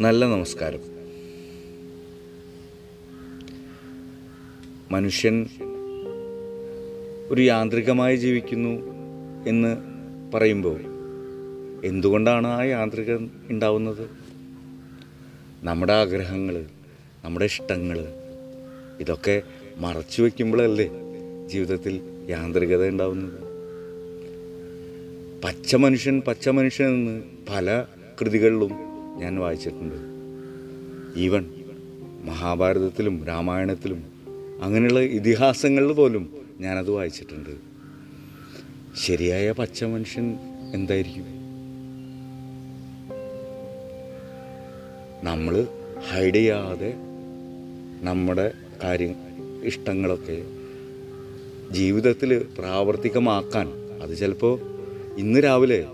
[0.00, 0.80] നല്ല നമസ്കാരം.
[4.90, 5.46] മനുഷ്യൻ
[7.30, 8.92] ഒരു യാന്ത്രികമായി ജീവിക്കുന്നു
[9.48, 9.76] എന്ന്
[10.34, 10.80] പറയുമ്പോൾ
[11.84, 14.10] എന്തുകൊണ്ടാണ് ആ യാന്ത്രികം ഉണ്ടാവുന്നത്?
[15.62, 16.66] നമ്മുടെ ആഗ്രഹങ്ങൾ
[17.24, 17.98] നമ്മുടെ ഇഷ്ടങ്ങൾ
[19.00, 19.42] ഇതൊക്കെ
[19.76, 20.90] മറച്ചു വയ്ക്കുമ്പോഴല്ലേ
[21.46, 22.00] ജീവിതത്തിൽ
[22.30, 23.40] യാന്ത്രികത ഉണ്ടാവുന്നത്?
[25.44, 27.84] പച്ച മനുഷ്യൻ പച്ച മനുഷ്യൻ എന്ന് പല
[28.20, 28.85] കൃതികളിലും
[29.16, 29.98] ഞാൻ വായിച്ചിട്ടുണ്ട്.
[31.18, 31.50] ഈവൻ
[32.24, 34.04] മഹാഭാരതത്തിലും രാമായണത്തിലും
[34.62, 36.30] അങ്ങനെയുള്ള ഇതിഹാസങ്ങളിൽ പോലും
[36.60, 37.50] ഞാനത് വായിച്ചിട്ടുണ്ട്.
[38.96, 40.36] ശരിയായ പച്ച മനുഷ്യൻ
[40.74, 41.26] എന്തായിരിക്കും?
[45.24, 45.66] നമ്മൾ
[46.10, 46.94] ഹൈഡ് ചെയ്യാതെ
[48.00, 48.52] നമ്മുടെ
[48.82, 49.14] കാര്യം
[49.64, 50.44] ഇഷ്ടങ്ങളൊക്കെ
[51.70, 53.68] ജീവിതത്തിൽ പ്രാവർത്തികമാക്കാൻ
[54.02, 54.60] അത് ചിലപ്പോൾ
[55.18, 55.86] ഇന്ന് രാവിലെ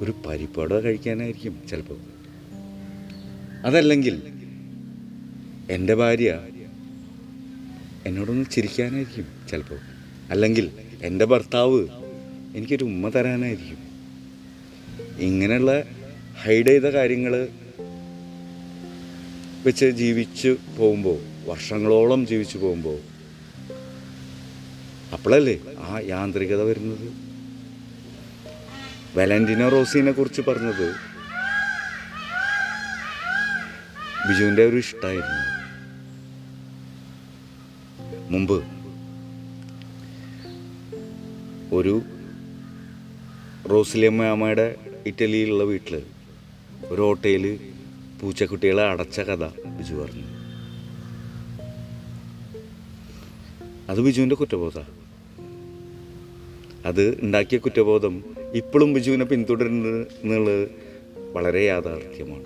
[0.00, 1.98] ഒരു പരിപ്പട കഴിക്കാനായിരിക്കും ചിലപ്പോൾ.
[3.66, 4.22] അതല്ലെങ്കിൽ
[5.70, 6.40] എന്റെ ഭാര്യ
[8.06, 9.78] എന്നോടൊന്ന് ചിരിക്കാനായിരിക്കും ചിലപ്പോൾ.
[10.30, 10.70] അല്ലെങ്കിൽ
[11.02, 11.88] എന്റെ ഭർത്താവ്
[12.54, 13.78] എനിക്കൊരു ഉമ്മ തരാനായിരിക്കും.
[15.18, 15.84] ഇങ്ങനെയുള്ള
[16.42, 17.48] ഹൈഡ് ചെയ്ത കാര്യങ്ങൾ
[19.66, 22.98] വെച്ച് ജീവിച്ച് പോകുമ്പോൾ വർഷങ്ങളോളം ജീവിച്ചു പോകുമ്പോൾ
[25.12, 27.23] അപ്പോഴല്ലേ ആ യാന്ത്രികത വരുന്നത്?
[29.16, 30.94] വാലന്റീനോ റോസിനെ കുറിച്ച് പറഞ്ഞത്
[34.28, 35.54] ബിജുവിന്റെ ഒരു ഇഷ്ടമായിരുന്നു
[38.30, 38.64] മുമ്പ്
[41.74, 42.02] ഒരു
[43.70, 44.74] റോസിലിയമ്മ അമ്മയുടെ
[45.06, 46.02] ഇറ്റലിയിലുള്ള വീട്ടിൽ
[46.88, 47.72] ഒരു ഓട്ടയിൽ
[48.20, 50.22] പൂച്ചക്കുട്ടികളെ അടച്ച കഥ ബിജു പറഞ്ഞു.
[53.88, 54.78] അത് ബിജുവിന്റെ കുറ്റബോധ.
[56.86, 60.70] അത് ഉണ്ടാക്കിയ കുറ്റബോധം ഇപ്പോഴും ബിജുവിനെ പിന്തുടരുന്നത് എന്നുള്ളത്
[61.32, 62.44] വളരെ യാഥാർത്ഥ്യമാണ്.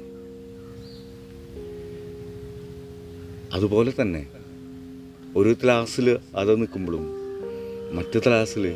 [3.53, 4.29] അതുപോലെ തന്നെ
[5.37, 7.07] ഒരു ക്ലാസ്സിൽ അത് നിൽക്കുമ്പോഴും
[7.97, 8.69] മറ്റു ക്ലാസ്സിൽ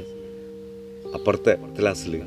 [1.14, 2.22] അപ്പുറത്തെ ക്ലാസ്സിൽ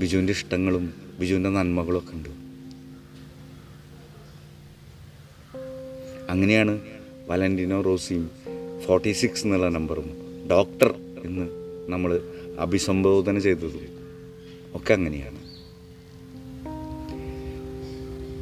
[0.00, 2.28] ബിജുവിന്റെ ഇഷ്ടങ്ങളും ബിജുവിന്റെ നന്മകളൊക്കെ ഉണ്ട്.
[6.30, 6.80] അങ്ങനെയാണ്
[7.26, 8.30] വാലന്റീനോ റോസിയും
[8.86, 10.10] ഫോർട്ടി സിക്സ് എന്നുള്ള നമ്പറും
[10.50, 10.94] ഡോക്ടർ
[11.24, 11.48] എന്ന്
[11.88, 13.88] നമ്മൾ അഭിസംബോധന ചെയ്തതും
[14.74, 15.46] ഒക്കെ അങ്ങനെയാണ്.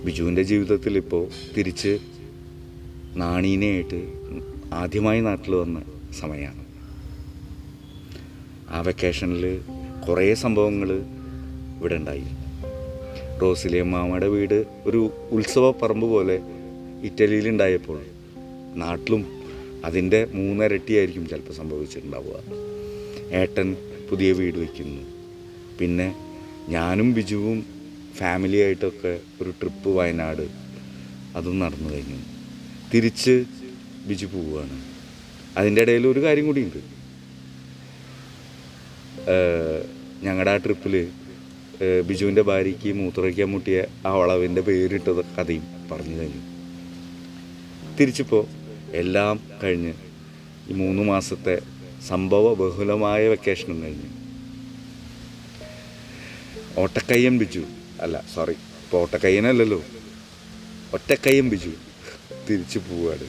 [0.06, 1.98] ബിജുവിന്റെ ജീവിതത്തിൽ ഇപ്പോൾ തിരിച്ച്
[3.16, 4.12] നാണീനെയായിട്ട്
[4.72, 5.82] ആദ്യമായി നാട്ടിൽ വന്ന
[6.20, 6.64] സമയമാണ്.
[8.68, 9.60] ആ വെക്കേഷനിൽ
[10.08, 10.92] കുറേ സംഭവങ്ങൾ
[11.80, 12.24] ഇവിടെ ഉണ്ടായി.
[13.42, 16.40] റോസിലെ മാമയുടെ വീട് ഒരു ഉത്സവ പറമ്പ് പോലെ
[17.02, 18.00] ഇറ്റലിയിലുണ്ടായപ്പോൾ
[18.74, 19.24] നാട്ടിലും
[19.84, 22.42] അതിന്റെ മൂന്നരട്ടിയായിരിക്കും ചിലപ്പോൾ സംഭവിച്ചിട്ടുണ്ടാവുക.
[23.32, 23.76] ഏട്ടൻ
[24.10, 25.02] പുതിയ വീട് വയ്ക്കുന്നു
[25.78, 26.08] പിന്നെ
[26.68, 27.58] ഞാനും ബിജുവും
[28.16, 30.46] ഫാമിലി ആയിട്ടൊക്കെ ഒരു ട്രിപ്പ് വയനാട്.
[31.36, 32.18] അതും നടന്നു കഴിഞ്ഞു.
[32.94, 33.44] തിരിച്ച്
[34.06, 34.76] ബിജു പോവുകയാണ്.
[35.56, 36.80] അതിന്റെ ഇടയിൽ ഒരു കാര്യം കൂടിയുണ്ട്.
[40.24, 40.94] ഞങ്ങളുടെ ആ ട്രിപ്പിൽ
[42.08, 46.42] ബിജുവിന്റെ ഭാര്യയ്ക്ക് മൂത്രയ്ക്കാൻ മുട്ടിയ ആ വളവിന്റെ പേരിട്ടത് കഥയും പറഞ്ഞു കഴിഞ്ഞു.
[48.00, 48.44] തിരിച്ചിപ്പോൾ
[48.92, 49.94] എല്ലാം കഴിഞ്ഞ്
[50.68, 51.58] ഈ മൂന്ന് മാസത്തെ
[52.08, 54.10] സംഭവ ബഹുലമായ വെക്കേഷനും കഴിഞ്ഞു.
[56.82, 57.64] ഓട്ടക്കയ്യൻ ബിജു
[58.04, 59.80] അല്ല സോറി ഇപ്പോൾ ഓട്ടക്കയ്യനല്ലല്ലോ.
[60.96, 61.72] ഒറ്റക്കയ്യൻ ബിജു
[62.48, 63.28] തിരിച്ചു പോവുകയാണ്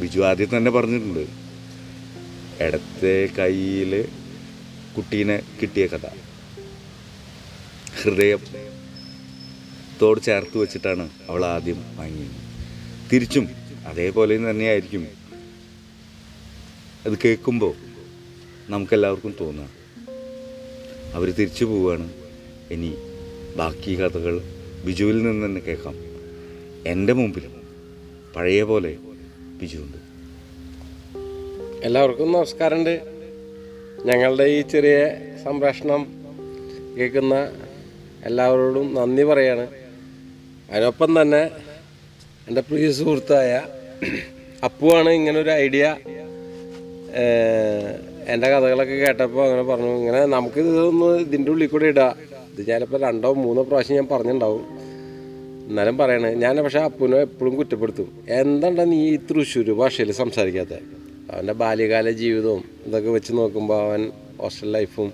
[0.00, 1.24] ബിജു ആദ്യം തന്നെ പറഞ്ഞിട്ടുണ്ട്
[2.64, 3.92] ഇടത്തെ കയ്യിൽ
[4.96, 6.06] കുട്ടീനെ കിട്ടിയ കഥ.
[8.00, 8.42] ഹൃദയം
[10.02, 12.36] തോട് ചേർത്ത് വെച്ചിട്ടാണ് അവൾ ആദ്യം വാങ്ങിയത്.
[13.12, 13.46] തിരിച്ചും
[13.90, 15.02] അതേപോലെ തന്നെയായിരിക്കും
[17.06, 17.74] അത് കേൾക്കുമ്പോൾ
[18.68, 19.68] നമുക്കെല്ലാവർക്കും തോന്നുക.
[21.14, 22.12] അവർ തിരിച്ചു പോവുകയാണ്.
[22.70, 22.94] ഇനി
[23.56, 24.42] ബാക്കി കഥകൾ
[24.84, 25.94] ബിജുവിൽ നിന്ന് തന്നെ കേൾക്കാം.
[26.86, 27.54] എന്റെ മുമ്പിലും
[28.36, 28.96] പഴയ പോലെ
[29.60, 29.98] ബിജുണ്ട്
[31.86, 33.00] എല്ലാവർക്കും നമസ്കാരമുണ്ട്.
[34.04, 35.10] ഞങ്ങളുടെ ഈ ചെറിയ
[35.44, 36.06] സംപ്രേഷണം
[36.98, 37.34] കേൾക്കുന്ന
[38.24, 39.66] എല്ലാവരോടും നന്ദി പറയാണ്.
[40.70, 41.42] അതിനൊപ്പം തന്നെ
[42.48, 43.66] എന്റെ പ്രിയ സുഹൃത്തായ
[44.64, 45.96] അപ്പുവാണ് ഇങ്ങനൊരു ഐഡിയ
[48.28, 52.14] എന്റെ കഥകളൊക്കെ കേട്ടപ്പോൾ അങ്ങനെ പറഞ്ഞു ഇങ്ങനെ നമുക്ക് ഇതൊന്ന് ഇതിന്റെ ഉള്ളിൽ കൂടെ ഇടാം.
[52.52, 54.90] ഇത് ചിലപ്പോൾ രണ്ടോ മൂന്നോ പ്രാവശ്യം ഞാൻ പറഞ്ഞിട്ടുണ്ടാവും.
[55.68, 58.24] എന്നാലും പറയണേ ഞാൻ പക്ഷേ അപ്പുനെ എപ്പോഴും കുറ്റപ്പെടുത്തും.
[58.28, 60.72] എന്താണ് നീ ഈ തൃശ്ശൂർ ഭാഷയിൽ സംസാരിക്കാത്ത?
[61.32, 64.10] അവന്റെ ബാല്യകാല ജീവിതവും ഇതൊക്കെ വെച്ച് നോക്കുമ്പോൾ അവൻ
[64.40, 65.12] ഹോസ്റ്റൽ ലൈഫും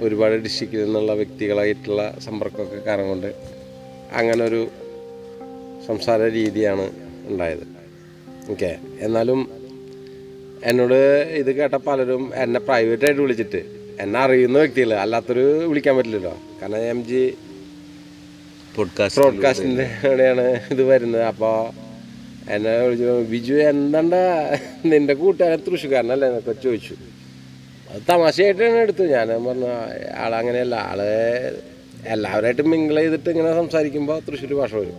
[0.00, 3.34] ഒരുപാട് ഡിസ്ട്രിക്റ്റിൽ നിന്നുള്ള വ്യക്തികളായിട്ടുള്ള സമ്പർക്കമൊക്കെ കാരണം കൊണ്ട്
[4.12, 4.68] അങ്ങനെ ഒരു
[5.86, 6.90] സംസാര രീതിയാണ്
[7.26, 7.66] ഉണ്ടായത്.
[8.50, 9.59] ഓക്കെ എന്നാലും
[10.64, 13.62] എന്നോട് ഇത് കേട്ട പലരും എന്നെ പ്രൈവറ്റായിട്ട് വിളിച്ചിട്ട്.
[14.00, 16.38] എന്നെ അറിയുന്ന വ്യക്തികൾ അല്ലാത്തൊരു വിളിക്കാൻ പറ്റില്ലല്ലോ.
[16.62, 17.34] കാരണം എം ജി
[18.76, 21.22] പോഡ്കാസ്റ്റ് പോഡ്കാസ്റ്റിന്റെ കൂടെയാണ് ഇത് വരുന്നത്.
[21.22, 21.70] അപ്പോൾ
[22.50, 24.56] എന്നെ വിളിച്ചു ബിജു എന്താണ്ടാ?
[24.84, 26.28] നിന്റെ കൂട്ടുകാരൻ തൃശ്ശൂർക്കാരനല്ലേ?
[26.28, 26.94] എന്നൊക്കെ ചോദിച്ചു.
[27.90, 29.66] അത് തമാശയായിട്ടാണ് എടുത്തു ഞാൻ പറഞ്ഞു
[30.16, 31.02] ആളങ്ങനെയല്ല ആൾ
[32.06, 34.94] എല്ലാവരായിട്ടും മിങ്കിൾ ചെയ്തിട്ട് ഇങ്ങനെ സംസാരിക്കുമ്പോൾ തൃശ്ശൂർ ഭാഷ വരും.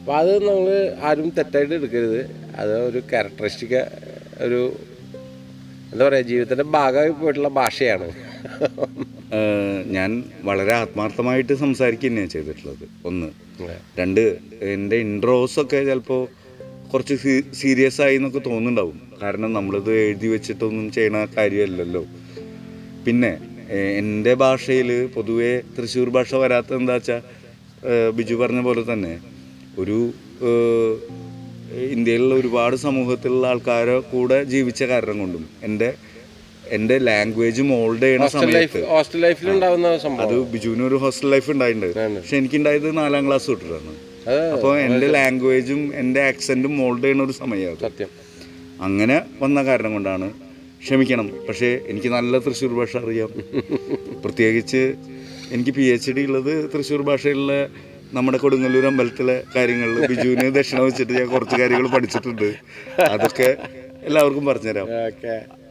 [0.00, 2.30] അപ്പോൾ അത് നമ്മൾ ആരും തെറ്റായിട്ട് എടുക്കരുത്.
[2.56, 3.86] അത് ഒരു ക്യാരക്ടറിസ്റ്റിക്
[4.46, 4.60] ഒരു
[5.92, 8.08] എന്താ പറയുക ജീവിതത്തിന്റെ ഭാഗമായി പോയിട്ടുള്ള ഭാഷയാണ്
[9.96, 10.10] ഞാൻ
[10.48, 12.84] വളരെ ആത്മാർത്ഥമായിട്ട് സംസാരിക്കുക തന്നെയാണ് ചെയ്തിട്ടുള്ളത്.
[13.08, 13.28] ഒന്ന്
[14.00, 14.22] രണ്ട്
[14.74, 16.22] എന്റെ ഇൻട്രോസ് ഒക്കെ ചിലപ്പോൾ
[16.92, 17.14] കുറച്ച്
[17.60, 18.98] സീരിയസ് ആയി എന്നൊക്കെ തോന്നുന്നുണ്ടാവും.
[19.22, 22.02] കാരണം നമ്മളിത് എഴുതി വെച്ചിട്ടൊന്നും ചെയ്യണ കാര്യമല്ലല്ലോ.
[23.06, 23.32] പിന്നെ
[24.00, 27.20] എന്റെ ഭാഷയിൽ പൊതുവേ തൃശ്ശൂർ ഭാഷ വരാത്ത എന്താ വെച്ചാൽ
[28.16, 29.14] ബിജു പറഞ്ഞ പോലെ തന്നെ
[29.78, 29.98] ഒരു
[31.76, 35.94] ഇന്ത്യയിലുള്ള ഒരുപാട് സമൂഹത്തിലുള്ള ആൾക്കാരെ കൂടെ ജീവിച്ച കാരണം കൊണ്ടും എന്റെ
[36.70, 42.18] എന്റെ ലാംഗ്വേജ് മോൾഡ് ചെയ്യണ സമയത്ത് ഹോസ്റ്റൽ ലൈഫിൽ ഉണ്ടാവുന്ന അത് സംഭവം ബിജുവിന് ഒരു ഹോസ്റ്റൽ ലൈഫ് ഉണ്ടായിട്ടുണ്ട്.
[42.18, 43.94] പക്ഷെ എനിക്കുണ്ടായത് നാലാം ക്ലാസ് തൊട്ടിട്ടാണ്.
[44.52, 48.08] അപ്പോൾ എന്റെ ലാംഗ്വേജും എന്റെ ആക്സെന്റും മോൾഡ് ചെയ്യണ ഒരു സമയമാണ് സത്യം.
[48.80, 50.30] അങ്ങനെ വന്ന കാരണം കൊണ്ടാണ്
[50.82, 51.30] ക്ഷമിക്കണം.
[51.48, 53.28] പക്ഷേ എനിക്ക് നല്ല തൃശ്ശൂർ ഭാഷ അറിയാം.
[54.24, 54.94] പ്രത്യേകിച്ച്
[55.52, 57.68] എനിക്ക് പി എച്ച് ഡി ഉള്ളത് തൃശ്ശൂർ ഭാഷയിലുള്ള
[58.12, 62.54] നമ്മുടെ കൊടുങ്ങല്ലൂർ അമ്പലത്തിലെ കാര്യങ്ങളിൽ ബിജുവിന് ദക്ഷിണ വെച്ചിട്ട് ഞാൻ കുറച്ച് കാര്യങ്ങൾ പഠിച്ചിട്ടുണ്ട്.
[63.14, 63.56] അതൊക്കെ
[64.02, 64.86] എല്ലാവർക്കും പറഞ്ഞുതരാം.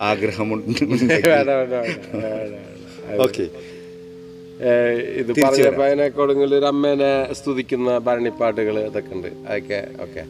[0.02, 0.68] ആഗ്രഹമുണ്ട്.
[3.24, 3.50] ഓക്കെ
[5.20, 9.28] ഇത് പറഞ്ഞപ്പോ അതിനെ കൊടുങ്ങല്ലൂർ അമ്മേനെ സ്തുതിക്കുന്ന ഭരണിപ്പാട്ടുകൾ ഇതൊക്കെ ഉണ്ട്.
[9.28, 10.26] അതൊക്കെ ഓക്കെ.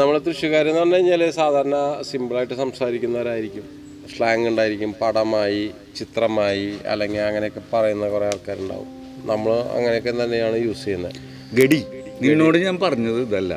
[0.00, 3.86] നമ്മൾ തൃശ്ശൂർക്കാർ എന്ന് പറഞ്ഞു കഴിഞ്ഞാൽ സാധാരണ സിമ്പിളായിട്ട് സംസാരിക്കുന്നവരായിരിക്കും.
[4.16, 4.94] സ്ലാങ് ഉണ്ടായിരിക്കും.
[5.02, 8.95] പടമായി ചിത്രമായി അല്ലെങ്കിൽ അങ്ങനെയൊക്കെ പറയുന്ന കുറേ ആൾക്കാരുണ്ടാവും.
[9.30, 11.16] നമ്മൾ അങ്ങനെയൊക്കെ തന്നെയാണ് യൂസ് ചെയ്യുന്നത്
[11.58, 11.80] ഗഡി.
[12.22, 13.52] നിന്നോട് ഞാൻ പറഞ്ഞത് ഇതല്ല.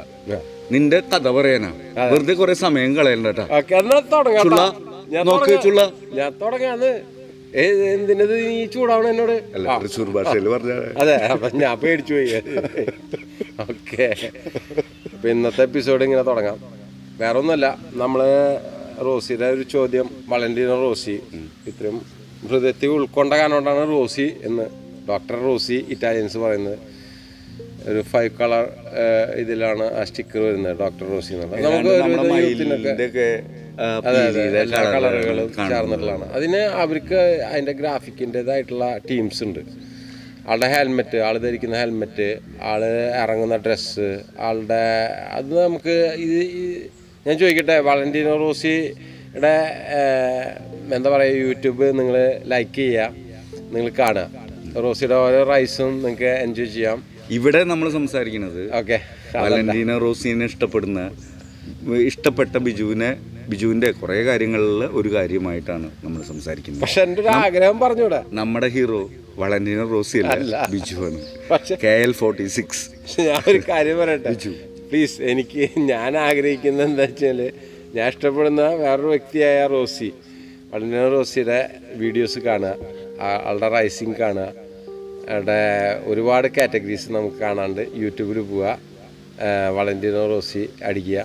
[0.74, 1.70] നിന്റെ കഥ പറയാനാ.
[2.12, 3.28] വെറുതെ കുറെ സമയം കളയണ്ട.
[6.18, 6.92] ഞാൻ തുടങ്ങാന്ന്
[7.94, 9.36] എന്തിനത് നീ ചൂടാവണം എന്നോട്?
[9.84, 10.74] തൃശ്ശൂർ ഭാഷയിൽ പറഞ്ഞ.
[11.02, 12.30] അതെ അപ്പൊ ഞാൻ പേടിച്ചു പോയി.
[13.70, 14.08] ഓക്കെ.
[15.14, 16.60] അപ്പൊ ഇന്നത്തെ എപ്പിസോഡ് ഇങ്ങനെ തുടങ്ങാം.
[17.22, 17.68] വേറെ ഒന്നുമല്ല
[18.02, 18.22] നമ്മൾ
[19.08, 21.16] റോസിയുടെ ഒരു ചോദ്യം വളന്റീന റോസി.
[21.68, 21.98] ഇത്രയും
[22.50, 24.66] ഹൃദയത്തിൽ ഉൾക്കൊണ്ട കാരണം കൊണ്ടാണ് റോസി എന്ന്
[25.12, 26.78] ഡോക്ടർ റോസി ഇറ്റാലിയൻസ് പറയുന്നത്.
[27.90, 28.66] ഒരു ഫൈവ് കളർ
[29.42, 33.28] ഇതിലാണ് ആ സ്റ്റിക്കർ വരുന്നത് ഡോക്ടർ റോസി എന്നുള്ളത് നമുക്ക്
[34.08, 36.26] അതെ അതെ എല്ലാ കളറുകളും ചേർന്നിട്ടുള്ളതാണ്.
[36.38, 37.20] അതിന് അവർക്ക്
[37.52, 39.62] അതിന്റെ ഗ്രാഫിക്കിന്റെതായിട്ടുള്ള ടീംസ് ഉണ്ട്.
[40.50, 42.28] ആളുടെ ഹെൽമെറ്റ് ആൾ ധരിക്കുന്ന ഹെൽമെറ്റ്
[42.70, 42.82] ആൾ
[43.24, 44.08] ഇറങ്ങുന്ന ഡ്രസ്സ്
[44.48, 44.84] ആളുടെ
[45.38, 45.96] അത് നമുക്ക്
[46.26, 46.40] ഇത്
[47.26, 49.56] ഞാൻ ചോദിക്കട്ടെ വളന്റീനോ റോസിയുടെ
[50.98, 52.18] എന്താ പറയുക യൂട്യൂബ് നിങ്ങൾ
[52.54, 53.10] ലൈക്ക് ചെയ്യുക
[53.76, 54.39] നിങ്ങൾ കാണുക.
[54.76, 57.04] റോസിയുടെ ഓരോ റൈസും നിങ്ങൾക്ക് എൻജോയ് ചെയ്യാം.
[57.32, 59.00] ഇവിടെ നമ്മൾ സംസാരിക്കുന്നത് ഓക്കെ.
[59.36, 61.12] വാലന്റീന റോസിനെ ഇഷ്ടപ്പെടുന്ന
[62.06, 63.18] ഇഷ്ടപ്പെട്ട ബിജുവിനെ
[63.50, 66.82] ബിജുവിന്റെ കുറെ കാര്യങ്ങളിൽ ഒരു കാര്യമായിട്ടാണ് നമ്മൾ സംസാരിക്കുന്നത്.
[66.82, 68.24] പക്ഷെ എന്റെ ഒരു ആഗ്രഹം പറഞ്ഞൂടെ?
[68.28, 70.56] നമ്മുടെ ഹീറോ വളന്റീന റോസി അല്ല.
[71.08, 72.90] ആണ് പക്ഷെ കെ എൽ ഫോർട്ടി സിക്സ്.
[73.22, 74.30] ഞാൻ ഒരു കാര്യം പറയട്ടെ?
[74.30, 74.50] ബിജു.
[74.92, 77.52] പ്ലീസ് എനിക്ക് ഞാൻ ആഗ്രഹിക്കുന്നത് എന്താ വെച്ചാൽ
[77.96, 80.12] ഞാൻ ഇഷ്ടപ്പെടുന്ന വേറൊരു വ്യക്തിയായ റോസി.
[80.72, 81.60] വളണ്ടിന റോസിയുടെ
[82.02, 82.74] വീഡിയോസ് കാണുക
[83.50, 84.48] ആളുടെ റൈസിങ് കാണുക.
[85.34, 85.60] അവിടെ
[86.12, 88.68] ഒരുപാട് കാറ്റഗറീസ് നമുക്ക് കാണാണ്ട് യൂട്യൂബിൽ പോവുക
[89.78, 91.20] വളണ്ടിനോ റോസി അടിക്കുക.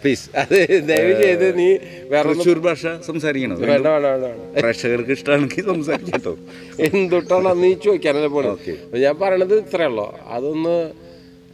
[0.00, 0.56] പ്ലീസ് അത്
[0.88, 1.68] ദയവ് ചെയ്ത് നീ
[2.10, 3.54] വേറെ തൃശ്ശൂർ ഭാഷ സംസാരിക്കണോ?
[3.70, 4.26] വേണ്ട വേണ്ട
[4.60, 6.34] പ്രേക്ഷകർക്ക് ഇഷ്ടമാണെങ്കിൽ സംസാരിക്കട്ടോ
[6.88, 8.52] എന്തൊട്ടാണ് നീ ചോദിക്കാനല്ലേ പോണത്?
[8.56, 8.74] ഓക്കേ.
[9.04, 10.06] ഞാൻ പറയണത് ഇത്രയേ ഉള്ളൂ.
[10.36, 10.76] അതൊന്ന്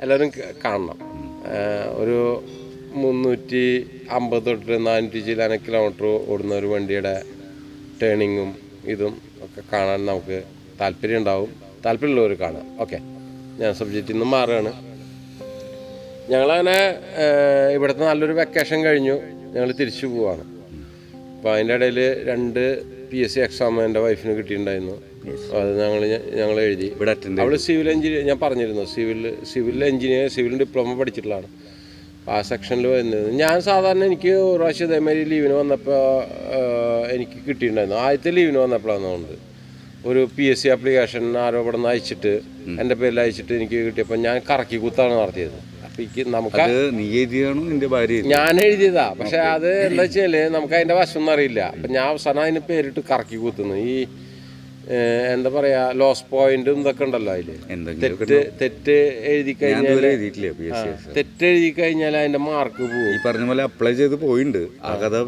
[0.04, 0.30] എല്ലാവരും
[0.64, 0.98] കാണണം.
[2.02, 2.18] ഒരു
[3.02, 3.64] മുന്നൂറ്റി
[4.10, 7.14] അമ്പത് തൊട്ട് നാനൂറ്റി ചില്ലാന കിലോമീറ്റർ ഓടുന്ന ഒരു വണ്ടിയുടെ
[8.02, 8.50] ടേണിങ്ങും
[8.86, 10.38] ഇതും ഒക്കെ കാണാൻ നമുക്ക്
[10.80, 11.50] താല്പര്യം ഉണ്ടാവും
[11.84, 12.98] താല്പര്യമുള്ളവർ കാണാം ഓക്കെ
[13.60, 14.72] ഞാൻ സബ്ജക്റ്റിൽ നിന്നും മാറുകയാണ്.
[16.30, 16.78] ഞങ്ങളങ്ങനെ
[17.74, 19.16] ഇവിടുത്തെ നല്ലൊരു വെക്കേഷൻ കഴിഞ്ഞു.
[19.54, 20.44] ഞങ്ങൾ തിരിച്ചു പോവാണ്.
[21.36, 22.62] അപ്പോൾ അതിന്റെ ഇടയിൽ രണ്ട്
[23.10, 24.96] പി എസ് സി എക്സാം എന്റെ വൈഫിന് കിട്ടിയിട്ടുണ്ടായിരുന്നു.
[25.58, 26.02] അത് ഞങ്ങൾ
[26.40, 26.88] ഞങ്ങൾ എഴുതി.
[27.40, 29.22] അവൾ സിവിൽ എഞ്ചിനീയർ ഞാൻ പറഞ്ഞിരുന്നു civil
[29.52, 31.48] civil engineer civil diploma പഠിച്ചിട്ടുള്ളതാണ്.
[32.34, 33.26] ആ സെക്ഷനിൽ വരുന്നത്.
[33.42, 36.00] ഞാൻ സാധാരണ എനിക്ക് ഒരു പ്രാവശ്യം ഇതേമാതിരി ലീവിന് വന്നപ്പോൾ
[37.16, 37.98] എനിക്ക് കിട്ടിയിട്ടുണ്ടായിരുന്നു.
[38.04, 39.38] ആദ്യത്തെ ലീവിന് വന്നപ്പോഴാണ് തോന്നുന്നത്.
[40.08, 42.32] ഒരു പി എസ് സി ആപ്ലിക്കേഷൻ ആരോ ഇവിടെ നിന്ന് അയച്ചിട്ട്
[42.82, 45.58] എന്റെ പേരിൽ അയച്ചിട്ട് എനിക്ക് കിട്ടിയപ്പോൾ ഞാൻ കറക്കി കുത്താണ് നടത്തിയത്.
[46.36, 46.58] നമുക്ക്?
[48.34, 49.06] ഞാൻ എഴുതിയതാ.
[49.18, 51.60] പക്ഷെ അത് എന്താ വെച്ചാൽ നമുക്ക് അതിന്റെ വശം അറിയില്ല.
[51.74, 53.76] അപ്പൊ ഞാൻ അവസാനം അതിന് പേരിട്ട് കറക്കി കുത്തുന്നു.
[53.92, 53.96] ഈ
[55.34, 57.48] എന്താ പറയാ ലോസ് പോയിന്റും ഇതൊക്കെ ഉണ്ടല്ലോ അതിൽ.
[58.02, 58.96] തെറ്റ് തെറ്റ്
[59.30, 60.04] എഴുതി കഴിഞ്ഞാൽ
[61.16, 64.60] തെറ്റ് എഴുതി കഴിഞ്ഞാൽ അതിന്റെ മാർക്ക് പോകും ഈ പറഞ്ഞ പോലെ അപ്ലൈ ചെയ്ത് പോയിണ്ട്.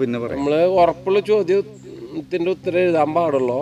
[0.02, 3.60] പിന്നെ നമ്മൾ ഉറപ്പുള്ള ചോദ്യത്തിന്റെ ഉത്തരം എഴുതാൻ പാടുള്ളൂ.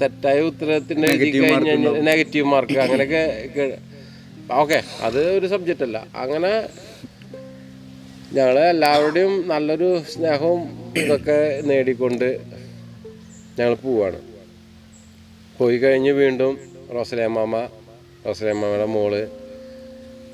[0.00, 3.22] തെറ്റായ ഉത്തരത്തിന്റെ എഴുതി കഴിഞ്ഞാൽ നെഗറ്റീവ് മാർക്ക് അങ്ങനെയൊക്കെ
[4.62, 5.98] ഓക്കെ അത് ഒരു സബ്ജക്റ്റ് അല്ല.
[6.22, 6.52] അങ്ങനെ
[8.36, 10.62] ഞങ്ങൾ എല്ലാവരുടെയും നല്ലൊരു സ്നേഹവും
[11.02, 11.36] ഇതൊക്കെ
[11.70, 12.28] നേടിക്കൊണ്ട്
[13.58, 14.18] ഞങ്ങൾ പോവാണ്.
[15.58, 16.54] പോയി കഴിഞ്ഞ് വീണ്ടും
[16.94, 17.56] റോസലേമാമ
[18.26, 19.12] റോസലേമാമയുടെ മോൾ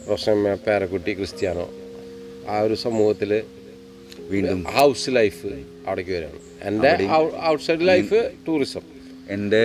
[0.09, 1.67] റോസലേമ്മ പേരക്കുട്ടി ക്രിസ്ത്യാനോ.
[2.53, 3.33] ആ ഒരു സമൂഹത്തിൽ
[4.31, 5.51] വീണ്ടും ഹൗസ് ലൈഫ്
[5.87, 6.91] അവിടേക്ക് വരികയാണ് എന്റെ
[7.51, 8.85] ഔട്ട്സൈഡ് ലൈഫ് ടൂറിസം
[9.35, 9.63] എന്റെ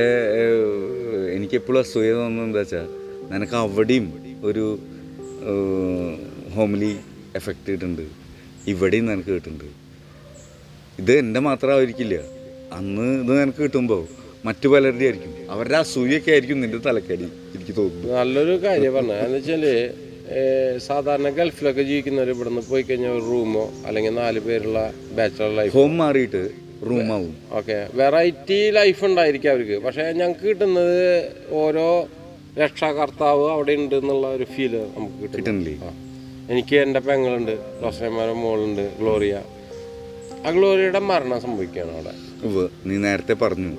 [1.36, 2.88] എനിക്കെപ്പോഴും അസൂയ തോന്നുന്നത് എന്താ വെച്ചാൽ
[3.32, 4.08] നിനക്ക് അവിടെയും
[4.50, 4.66] ഒരു
[6.56, 6.94] ഹോംലി
[7.40, 8.06] എഫക്റ്റ് കിട്ടുന്നുണ്ട്
[8.74, 9.70] ഇവിടെയും നിനക്ക് കിട്ടുന്നുണ്ട്.
[11.02, 12.16] ഇത് എന്റെ മാത്രമായിരിക്കില്ല.
[12.78, 14.04] അന്ന് ഇത് നിനക്ക് കിട്ടുമ്പോൾ
[14.46, 15.32] മറ്റു പലരുടെ ആയിരിക്കും.
[15.54, 18.14] അവരുടെ അസൂയൊക്കെ ആയിരിക്കും നിന്റെ തലക്കടി എനിക്ക് തോന്നുന്നു.
[18.14, 19.25] നല്ലൊരു കാര്യം പറഞ്ഞത്.
[19.25, 19.66] എന്ന് വെച്ചാൽ
[20.88, 24.80] സാധാരണ ഗൾഫിലൊക്കെ ജീവിക്കുന്നവർ ഇവിടെ നിന്ന് പോയി കഴിഞ്ഞാൽ ഒരു റൂമോ അല്ലെങ്കിൽ നാല് പേരുള്ള
[25.18, 26.42] ബാച്ചലർ ലൈഫ് ഹോം മാറിയിട്ട്
[26.90, 29.78] റൂമാവും ഓക്കെ വെറൈറ്റി ലൈഫ് ഉണ്ടായിരിക്കും അവർക്ക്.
[29.86, 31.88] പക്ഷേ ഞങ്ങൾക്ക് കിട്ടുന്നത് ഓരോ
[32.60, 35.38] രക്ഷാകർത്താവ് അവിടെ ഉണ്ട് എന്നുള്ള ഒരു ഫീൽ നമുക്ക് കിട്ടും.
[35.38, 35.75] കിട്ടുന്നില്ലേ.
[36.54, 39.36] എനിക്ക് എന്റെ പെങ്ങളുണ്ട് റോസനമാരുടെ മോളുണ്ട് ഗ്ലോറിയ.
[40.46, 42.14] ആ ഗ്ലോറിയയുടെ മരണം സംഭവിക്കുകയാണ് അവിടെ.
[42.90, 43.74] നീ നേരത്തെ പറഞ്ഞു.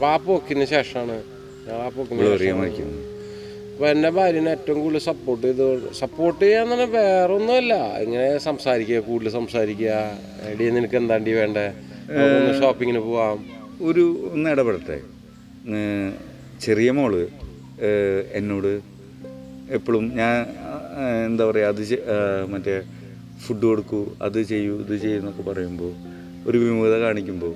[0.00, 1.16] അപ്പോൾ ആ പോക്കിന് ശേഷമാണ്
[1.64, 3.00] ഞാൻ ആ പോക്കിന് ഗ്ലോറിയ ശേഷമാണ് മരിക്കുന്നു
[3.72, 5.66] അപ്പോൾ എന്റെ ഭാര്യനെ ഏറ്റവും കൂടുതൽ സപ്പോർട്ട് ചെയ്ത്
[5.98, 9.90] സപ്പോർട്ട് ചെയ്യാന്ന് പറഞ്ഞാൽ വേറെ ഒന്നുമല്ല ഇങ്ങനെ സംസാരിക്കുക കൂടുതൽ സംസാരിക്കുക.
[10.50, 11.66] എടി നിനക്ക് എന്താണ്ടി വേണ്ടേ?
[12.60, 13.38] ഷോപ്പിങ്ങിന് പോവാം.
[13.88, 14.98] ഒരു ഒന്ന് ഇടപെടട്ടെ.
[16.66, 17.14] ചെറിയ മോൾ
[18.40, 18.72] എന്നോട്
[19.78, 20.34] എപ്പോഴും ഞാൻ
[21.28, 21.82] എന്താ പറയുക അത്
[22.54, 22.76] മറ്റേ
[23.44, 25.92] ഫുഡ് കൊടുക്കൂ അത് ചെയ്യൂ ഇത് ചെയ്യൂ എന്നൊക്കെ പറയുമ്പോൾ
[26.48, 27.54] ഒരു വിമുഖത കാണിക്കുമ്പോൾ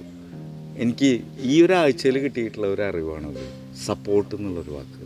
[0.76, 5.04] എനിക്ക് ഈ ഒരാഴ്ചയിൽ കിട്ടിയിട്ടുള്ള ഒരു അറിവാണത് സപ്പോർട്ട് എന്നുള്ളൊരു വാക്ക്.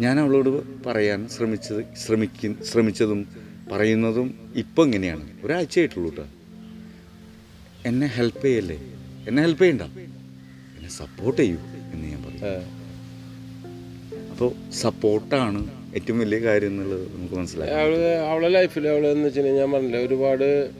[0.00, 3.28] ഞാൻ അവളോട് പറയാൻ ശ്രമിച്ചത് ശ്രമിക്ക ശ്രമിച്ചതും
[3.72, 5.30] പറയുന്നതും ഇപ്പം ഇങ്ങനെയാണ്.
[5.44, 6.26] ഒരാഴ്ചയായിട്ടുള്ളൂ കേട്ടോ
[7.86, 8.76] എന്നെ ഹെൽപ്പ് ചെയ്യല്ലേ?
[9.28, 9.82] എന്നെ ഹെൽപ്പ് ചെയ്യണ്ട?
[10.76, 11.58] എന്നെ സപ്പോർട്ട് ചെയ്യൂ
[11.92, 12.78] എന്ന് ഞാൻ പറയും.
[14.30, 17.70] അപ്പോൾ സപ്പോർട്ടാണ് ഏറ്റവും വലിയ കാര്യം എന്നുള്ളത് നമുക്ക് മനസ്സിലായി
[18.30, 20.70] അവൾ ലൈഫിൽ അവളെന്ന് എന്ന് ഞാൻ പറഞ്ഞില്ല ഒരുപാട്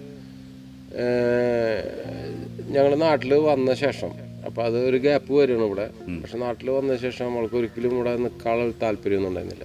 [2.75, 4.10] ഞങ്ങൾ നാട്ടിൽ വന്ന ശേഷം
[4.46, 5.87] അപ്പോൾ അത് ഒരു ഗ്യാപ്പ് വരുകയാണ് ഇവിടെ.
[6.20, 9.64] പക്ഷെ നാട്ടിൽ വന്ന ശേഷം അവൾക്ക് ഒരിക്കലും ഇവിടെ നിൽക്കാനുള്ള താല്പര്യമൊന്നും ഉണ്ടായിരുന്നില്ല.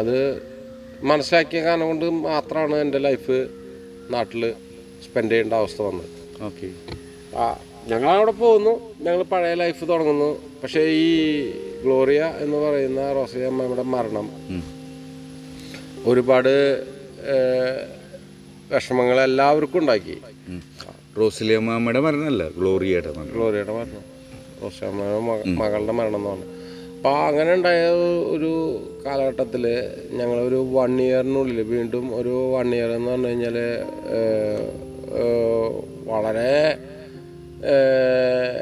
[0.00, 0.16] അത്
[1.10, 3.36] മനസ്സിലാക്കിയ കാരണം കൊണ്ട് മാത്രമാണ് എന്റെ ലൈഫ്
[4.14, 4.42] നാട്ടിൽ
[5.04, 6.10] സ്പെൻഡ് ചെയ്യേണ്ട അവസ്ഥ വന്നത്.
[6.48, 6.68] ഓക്കെ
[7.42, 7.44] ആ
[7.90, 8.72] ഞങ്ങൾ അവിടെ പോകുന്നു
[9.04, 10.30] ഞങ്ങൾ പഴയ ലൈഫ് തുടങ്ങുന്നു.
[10.62, 11.10] പക്ഷേ ഈ
[11.82, 14.28] ഗ്ലോറിയ എന്ന് പറയുന്ന റോസയ അമ്മയുടെ മരണം
[16.10, 16.54] ഒരുപാട്
[18.72, 20.16] വിഷമങ്ങൾ എല്ലാവർക്കും ഉണ്ടാക്കി.
[21.18, 23.34] റോസിലി അമ്മയുടെ മരണമല്ല ഗ്ലോറിയയുടെ മരണം.
[23.34, 24.04] ഗ്ലോറിയയുടെ മരണം.
[24.62, 24.84] റോസി
[25.60, 26.48] മകളുടെ മരണം എന്ന് പറഞ്ഞു
[26.96, 27.80] അപ്പോൾ അങ്ങനെ ഉണ്ടായ
[28.34, 28.50] ഒരു
[29.04, 29.64] കാലഘട്ടത്തിൽ
[30.18, 33.56] ഞങ്ങളൊരു വൺ ഇയറിനുള്ളിൽ വീണ്ടും ഒരു വൺ ഇയർ എന്ന് പറഞ്ഞു കഴിഞ്ഞാൽ
[36.08, 36.50] വളരെ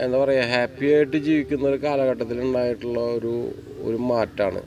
[0.04, 3.34] എന്താ പറയുക ഹാപ്പി ആയിട്ട് ജീവിക്കുന്ന ഒരു കാലഘട്ടത്തിൽ ഉണ്ടായിട്ടുള്ള ഒരു
[3.82, 4.62] ഒരു മാറ്റമാണ്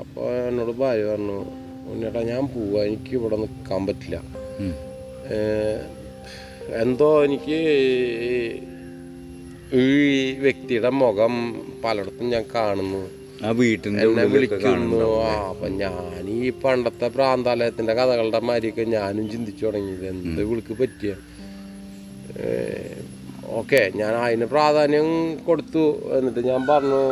[0.00, 1.38] അപ്പോൾ എന്നോട് ഭാര്യ പറഞ്ഞു
[1.86, 4.18] ഉണ്ണിയേട്ടാ ഞാൻ പോവാ എനിക്ക് ഇവിടെ നിൽക്കാൻ പറ്റില്ല
[6.74, 7.58] എന്തോ എനിക്ക്
[9.72, 9.88] ഈ
[10.38, 11.34] വ്യക്തിയുടെ മുഖം
[11.84, 13.10] പലയിടത്തും ഞാൻ കാണുന്നു.
[13.44, 15.20] ആ വീട്ടിൽ എന്നെ വിളിക്കുന്നു.
[15.20, 20.06] ആ അപ്പൊ ഞാൻ ഈ പണ്ടത്തെ പ്രാന്താലയത്തിന്റെ കഥകളുടെ മാതിരിയൊക്കെ ഞാനും ചിന്തിച്ചു തുടങ്ങിയത്.
[20.08, 21.14] എന്ത് വിളിക്ക് പറ്റിയ?
[23.44, 26.12] ഓക്കെ ഞാൻ അതിന് പ്രാധാന്യം കൊടുത്തു.
[26.18, 27.02] എന്നിട്ട് ഞാൻ പറഞ്ഞു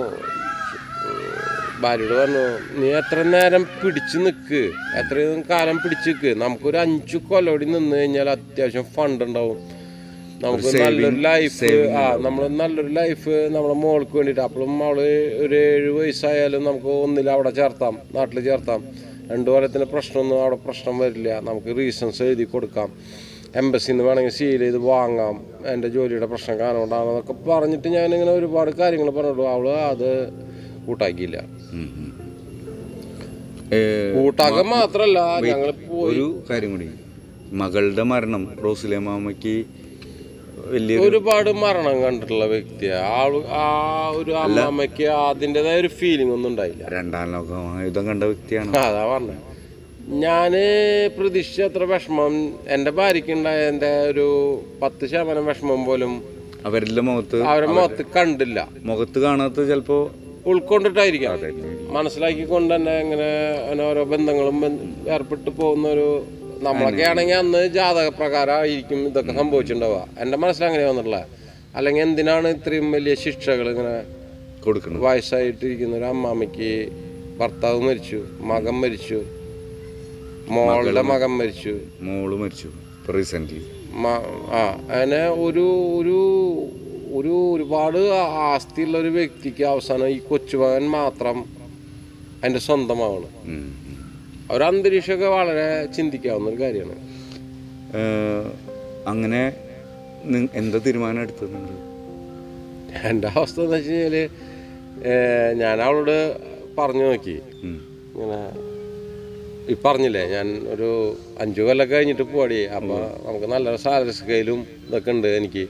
[1.82, 2.44] ഭാര്യയോട് പറഞ്ഞു
[2.80, 4.62] നീ എത്ര നേരം പിടിച്ചു നിൽക്ക്
[5.00, 9.58] എത്രയും കാലം പിടിച്ചു നിൽക്ക് നമുക്കൊരു അഞ്ചു കൊല്ലോടി നിന്ന് കഴിഞ്ഞാൽ അത്യാവശ്യം ഫണ്ട് ഉണ്ടാവും.
[10.44, 11.70] നമുക്ക് നല്ലൊരു ലൈഫ്
[12.00, 14.40] ആ നമ്മൾ നല്ലൊരു ലൈഫ് നമ്മുടെ മോൾക്ക് വേണ്ടിയിട്ട്.
[14.40, 15.00] അപ്പോഴും അവൾ
[15.44, 18.84] ഒരു ഏഴ് വയസ്സായാലും നമുക്ക് ഒന്നിൽ അവിടെ ചേർത്താം നാട്ടിൽ ചേർത്താം.
[19.32, 21.40] രണ്ടു കൊല്ലത്തിന് പ്രശ്നമൊന്നും അവിടെ പ്രശ്നം വരില്ല.
[21.40, 22.88] നമുക്ക് റീസൺസ് എഴുതി കൊടുക്കാം.
[23.56, 25.36] എംബസിയിൽ നിന്ന് വേണമെങ്കിൽ സീൽ ചെയ്ത് വാങ്ങാം.
[25.66, 29.42] എന്റെ ജോലിയുടെ പ്രശ്നം കാരണം കൊണ്ടാണെന്നൊക്കെ പറഞ്ഞിട്ട് ഞാനിങ്ങനെ ഒരുപാട് കാര്യങ്ങൾ പറഞ്ഞിട്ടു.
[29.42, 30.10] അവൾ അത്
[30.86, 31.57] കൂട്ടാക്കിയില്ല.
[34.16, 35.70] കൂട്ടാക്കാൻ മാത്രല്ല ഞങ്ങൾ
[36.10, 36.86] ഒരു കാര്യം കൂടി.
[37.60, 39.54] മകളുടെ മരണം റോസിലെ മാമയ്ക്ക്
[40.72, 43.66] വലിയ ഒരുപാട് മരണം കണ്ടിട്ടുള്ള വ്യക്തിയാണ് ആൾ ആ
[44.18, 44.32] ഒരു
[44.64, 46.82] അമ്മയ്ക്ക് അതിന്റെതായ ഒരു ഫീലിംഗ് ഒന്നും ഉണ്ടായില്ല.
[46.96, 48.70] രണ്ടാം ലോകയുദ്ധം കണ്ട വ്യക്തിയാണ്.
[48.88, 49.44] അതാ പറഞ്ഞത്
[50.24, 50.52] ഞാൻ
[51.16, 52.34] പ്രതീക്ഷിച്ച അത്ര വിഷമം.
[52.74, 54.26] എന്റെ ഭാര്യയ്ക്ക് ഉണ്ടായതിന്റെ ഒരു
[54.82, 56.12] പത്ത് ശതമാനം വിഷമം പോലും
[56.68, 58.58] അവരുടെ മുഖത്ത് അവരുടെ മുഖത്ത് കണ്ടില്ല.
[58.90, 59.98] മുഖത്ത് കാണാത്ത ചിലപ്പോ
[60.46, 61.38] ഉൾക്കൊണ്ടിട്ടായിരിക്കാം.
[61.92, 63.24] മനസ്സിലാക്കിക്കൊണ്ട് തന്നെ ഇങ്ങനെ
[63.68, 66.24] അങ്ങനെ ഓരോ ബന്ധങ്ങളും ബന്ധ- ഏർപ്പെട്ട് പോകുന്ന ഒരു
[66.62, 70.08] നമ്മളൊക്കെ ആണെങ്കിൽ അന്ന് ജാതക പ്രകാരമായിരിക്കും ഇതൊക്കെ സംഭവിച്ചിട്ടുണ്ടാവുക.
[70.18, 71.26] എന്റെ മനസ്സിൽ അങ്ങനെ വന്നിട്ടുള്ള
[71.74, 74.04] അല്ലെങ്കിൽ എന്തിനാണ് ഇത്രയും വലിയ ശിക്ഷകൾ ഇങ്ങനെ
[74.62, 75.02] കൊടുക്കുന്നത്?
[75.02, 76.88] വയസ്സായിട്ടിരിക്കുന്ന ഒരു അമ്മാമ്മയ്ക്ക്
[77.38, 79.22] ഭർത്താവ് മരിച്ചു മകൻ മരിച്ചു
[80.48, 81.78] മോളുടെ മകൻ മരിച്ചു.
[82.00, 82.68] മോൾ മരിച്ചു.
[83.12, 83.52] റീസെന്റ്
[84.52, 85.66] ആ അങ്ങനെ ഒരു
[86.00, 86.18] ഒരു
[87.18, 87.98] ഒരു ഒരുപാട്
[88.48, 91.38] ആസ്തിയുള്ള ഒരു വ്യക്തിക്ക് അവസാനം ഈ കൊച്ചുമകൻ മാത്രം
[92.40, 93.32] അതിന്റെ സ്വന്തമാവണം.
[94.54, 97.04] ഒരു അന്തരീക്ഷമൊക്കെ വളരെ ചിന്തിക്കാവുന്ന ഒരു കാര്യമാണ്.
[99.12, 99.42] അങ്ങനെ
[100.60, 101.76] എന്താ തീരുമാനം നിങ്ങൾ
[103.10, 104.16] എന്റെ അവസ്ഥ എന്ന് വെച്ച് കഴിഞ്ഞാൽ
[105.62, 106.16] ഞാൻ അവളോട്
[106.78, 107.36] പറഞ്ഞു നോക്കി.
[108.12, 108.40] ഇങ്ങനെ
[109.72, 110.88] ഈ പറഞ്ഞില്ലേ ഞാൻ ഒരു
[111.42, 115.64] അഞ്ചു കൊല്ലം കഴിഞ്ഞിട്ട് പോടി അപ്പോൾ നമുക്ക് നല്ലൊരു സാലറി സ്കെയിലും ഇതൊക്കെ ഉണ്ട് എനിക്ക്.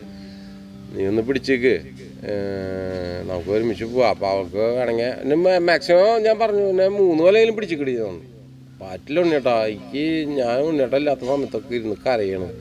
[0.95, 1.75] നീ ഒന്ന് പിടിച്ചേക്ക്.
[3.28, 4.09] നമുക്ക് ഒരുമിച്ച് പോവാം.
[4.14, 8.26] അപ്പോൾ അവൾക്ക് വേണമെങ്കിൽ മാക്സിമം ഞാൻ പറഞ്ഞു പിന്നെ മൂന്ന് കൊല്ലെങ്കിലും പിടിച്ചിക്കിടി തോന്നുന്നു
[8.80, 10.04] പാറ്റില്ല ഉണ്ണിയേട്ടാ എനിക്ക്
[10.38, 12.52] ഞാൻ ഉണ്ണിയേട്ടല്ലാത്ത സമയത്തൊക്കെ ഇരുന്ന് കരയണം.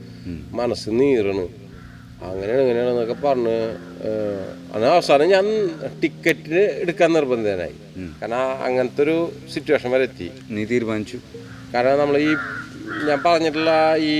[0.60, 1.44] മനസ്സ് നീറണ്.
[2.28, 3.56] അങ്ങനെയാണ് ഇങ്ങനെയാണ് എന്നൊക്കെ പറഞ്ഞ്
[4.72, 5.46] അങ്ങനെ അവസാനം ഞാൻ
[6.02, 7.76] ടിക്കറ്റ് എടുക്കാൻ നിർബന്ധിതനായി.
[8.20, 9.16] കാരണം അങ്ങനത്തെ ഒരു
[9.54, 10.28] സിറ്റുവേഷൻ വരെ എത്തി.
[10.54, 11.18] നീ തീരുമാനിച്ചു?
[11.74, 12.30] കാരണം നമ്മൾ ഈ
[13.08, 13.72] ഞാൻ പറഞ്ഞിട്ടുള്ള
[14.12, 14.14] ഈ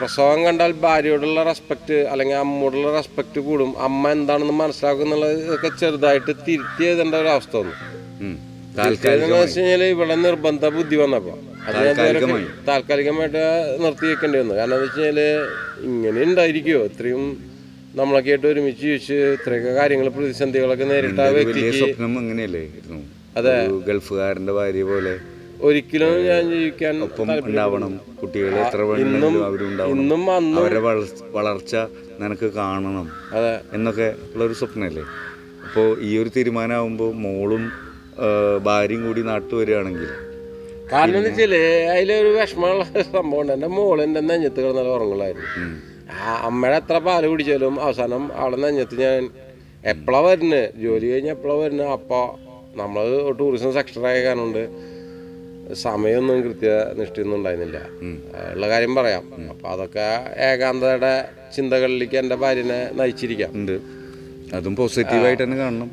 [0.00, 3.70] പ്രസവം കണ്ടാൽ ഭാര്യയോടുള്ള റെസ്പെക്റ്റ് അല്ലെങ്കിൽ അമ്മയോടുള്ള റെസ്പെക്റ്റ് കൂടും.
[3.86, 7.74] അമ്മ എന്താണെന്ന് മനസ്സിലാക്കുന്നുള്ളതൊക്കെ ചെറുതായിട്ട് തിരുത്തി എഴുതേണ്ട ഒരു അവസ്ഥ വന്നു.
[9.02, 11.38] കഴിഞ്ഞാൽ എന്ന് വെച്ച് കഴിഞ്ഞാൽ ഇവിടെ നിർബന്ധ ബുദ്ധി വന്നപ്പോൾ
[12.68, 13.42] താൽക്കാലികമായിട്ട്
[13.84, 14.54] നിർത്തി വെക്കേണ്ടി വന്നു.
[14.58, 15.18] കാരണം എന്താ വെച്ച് കഴിഞ്ഞാൽ
[15.88, 17.24] ഇങ്ങനെ ഉണ്ടായിരിക്കുമോ ഇത്രയും
[17.98, 22.64] നമ്മളൊക്കെ ആയിട്ട് ഒരുമിച്ച് ചോദിച്ച് ഇത്രയൊക്കെ കാര്യങ്ങൾ പ്രതിസന്ധികളൊക്കെ നേരിട്ട വ്യക്തി വ്യക്തിക്ക് സ്വപ്നം അങ്ങനെയല്ലേ
[23.38, 23.54] അതെ.
[23.88, 25.14] ഗൾഫുകാരന്റെ ഭാര്യ പോലെ
[25.60, 27.92] ഒരിക്കലും ഞാൻ ജീവിക്കാൻ ഒപ്പം ഉണ്ടാവണം.
[28.20, 29.34] കുട്ടികൾ എത്ര ഇന്നും
[30.32, 30.82] അന്നും അവരുടെ
[31.32, 31.74] വളർച്ച
[32.20, 33.52] നിനക്ക് കാണണം അതെ.
[33.72, 35.04] എന്നൊക്കെ ഉള്ളൊരു സ്വപ്നമല്ലേ
[35.66, 37.64] അപ്പോൾ ഈ ഒരു തീരുമാനമാകുമ്പോൾ മോളും
[38.62, 40.10] ഭാര്യയും കൂടി നാട്ടു വരികയാണെങ്കിൽ
[40.92, 41.52] കാരണം എന്ന് വെച്ചാൽ
[41.92, 43.52] അതിലൊരു വിഷമമുള്ള സംഭവം ഉണ്ട്.
[43.52, 45.48] എന്റെ മോൾ എന്റെ നെഞ്ഞത്ത് കിടന്നാൽ ഉറങ്ങുള്ളായിരുന്നു
[46.16, 49.20] ആ അമ്മയുടെ എത്ര പാൽ കുടിച്ചാലും അവസാനം അവളെ നെഞ്ഞത്ത് ഞാൻ
[49.84, 52.24] എപ്പോഴാണ് വരുന്നത് ജോലി കഴിഞ്ഞ് എപ്പോഴാണ് വരുന്നത് അപ്പോൾ
[52.76, 53.04] നമ്മൾ
[53.38, 54.50] ടൂറിസം സെക്ടറായ കാരണം
[55.74, 57.78] സമയമൊന്നും കൃത്യ നിഷ്ഠയൊന്നും ഉണ്ടായിരുന്നില്ല.
[58.54, 59.24] ഉള്ള കാര്യം പറയാം.
[59.50, 60.08] അപ്പൊ അതൊക്കെ
[60.50, 63.52] ഏകാന്തയുടെ ചിന്തകളിലേക്ക് എന്റെ ഭാര്യനെ നയിച്ചിരിക്കാം.
[64.54, 65.90] അതും പോസിറ്റീവായിട്ട് തന്നെ കാണണം.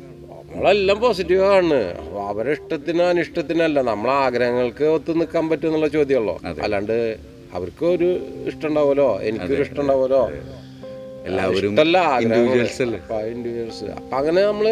[0.50, 6.40] നമ്മളെല്ലാം പോസിറ്റീവ് ആണ് അവരുടെ അവരെ ഇഷ്ടത്തിനോ അനിഷ്ടത്തിനല്ല നമ്മളെ ആഗ്രഹങ്ങൾക്ക് ഒത്തു നിൽക്കാൻ പറ്റും എന്നുള്ള ചോദ്യമുള്ളൂ.
[6.62, 7.16] അല്ലാണ്ട്
[7.52, 8.08] അവർക്ക് ഒരു
[8.46, 9.20] ഇഷ്ടം ഉണ്ടാവുമല്ലോ?
[9.22, 10.30] എനിക്കൊരു ഇഷ്ടം ഉണ്ടാവുമല്ലോ?
[11.26, 11.98] എല്ലാവരും ഇഷ്ടമല്ല?
[13.32, 14.68] ഇൻഡിവിജ്വൽസ് അപ്പൊ അങ്ങനെ നമ്മൾ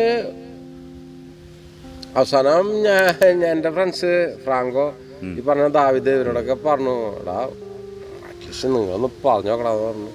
[2.17, 4.13] അവസാനം ഞാൻ എന്റെ ഫ്രണ്ട്സ്
[4.45, 4.87] ഫ്രാങ്കോ
[5.39, 7.39] ഈ പറഞ്ഞ ദാവിദ് ഇവരോടൊക്കെ പറഞ്ഞു എടാ
[8.29, 10.11] അറ്റ്ലീസ്റ്റ് നിങ്ങളൊന്ന് പറഞ്ഞു നോക്കടാന്ന് പറഞ്ഞു.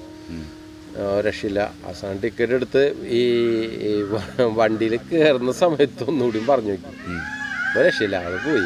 [1.27, 1.61] രക്ഷയില്ല.
[1.85, 2.83] അവസാനം ടിക്കറ്റ് എടുത്ത്
[3.19, 3.21] ഈ
[4.59, 6.91] വണ്ടിയിൽ കയറുന്ന സമയത്ത് ഒന്നുകൂടി പറഞ്ഞു നോക്കി.
[7.67, 8.65] ഇപ്പൊ രക്ഷയില്ല ആൾ പോയി.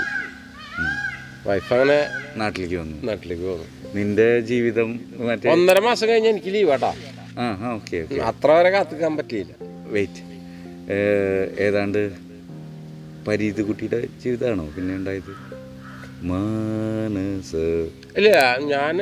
[1.47, 1.99] വൈഫ് അങ്ങനെ
[2.41, 2.97] നാട്ടിലേക്ക് വന്നു.
[3.07, 3.67] നാട്ടിലേക്ക് പോകുന്നു
[3.97, 4.89] നിന്റെ ജീവിതം
[5.51, 6.93] ഒന്നര മാസം കഴിഞ്ഞ് എനിക്ക് ലീവ് കേട്ടാ
[8.29, 9.53] അത്ര വരെ കാത്തിക്കാൻ പറ്റിയില്ല.
[9.95, 10.21] വെയിറ്റ്
[11.65, 12.24] ഏതാണ്ട്
[13.27, 15.31] പരീത് കുട്ടിയുടെ ജീവിതമാണോ പിന്നെ ഉണ്ടായത്?
[16.29, 17.63] മനസ്.
[18.19, 18.29] ഇല്ല
[18.71, 18.95] ഞാൻ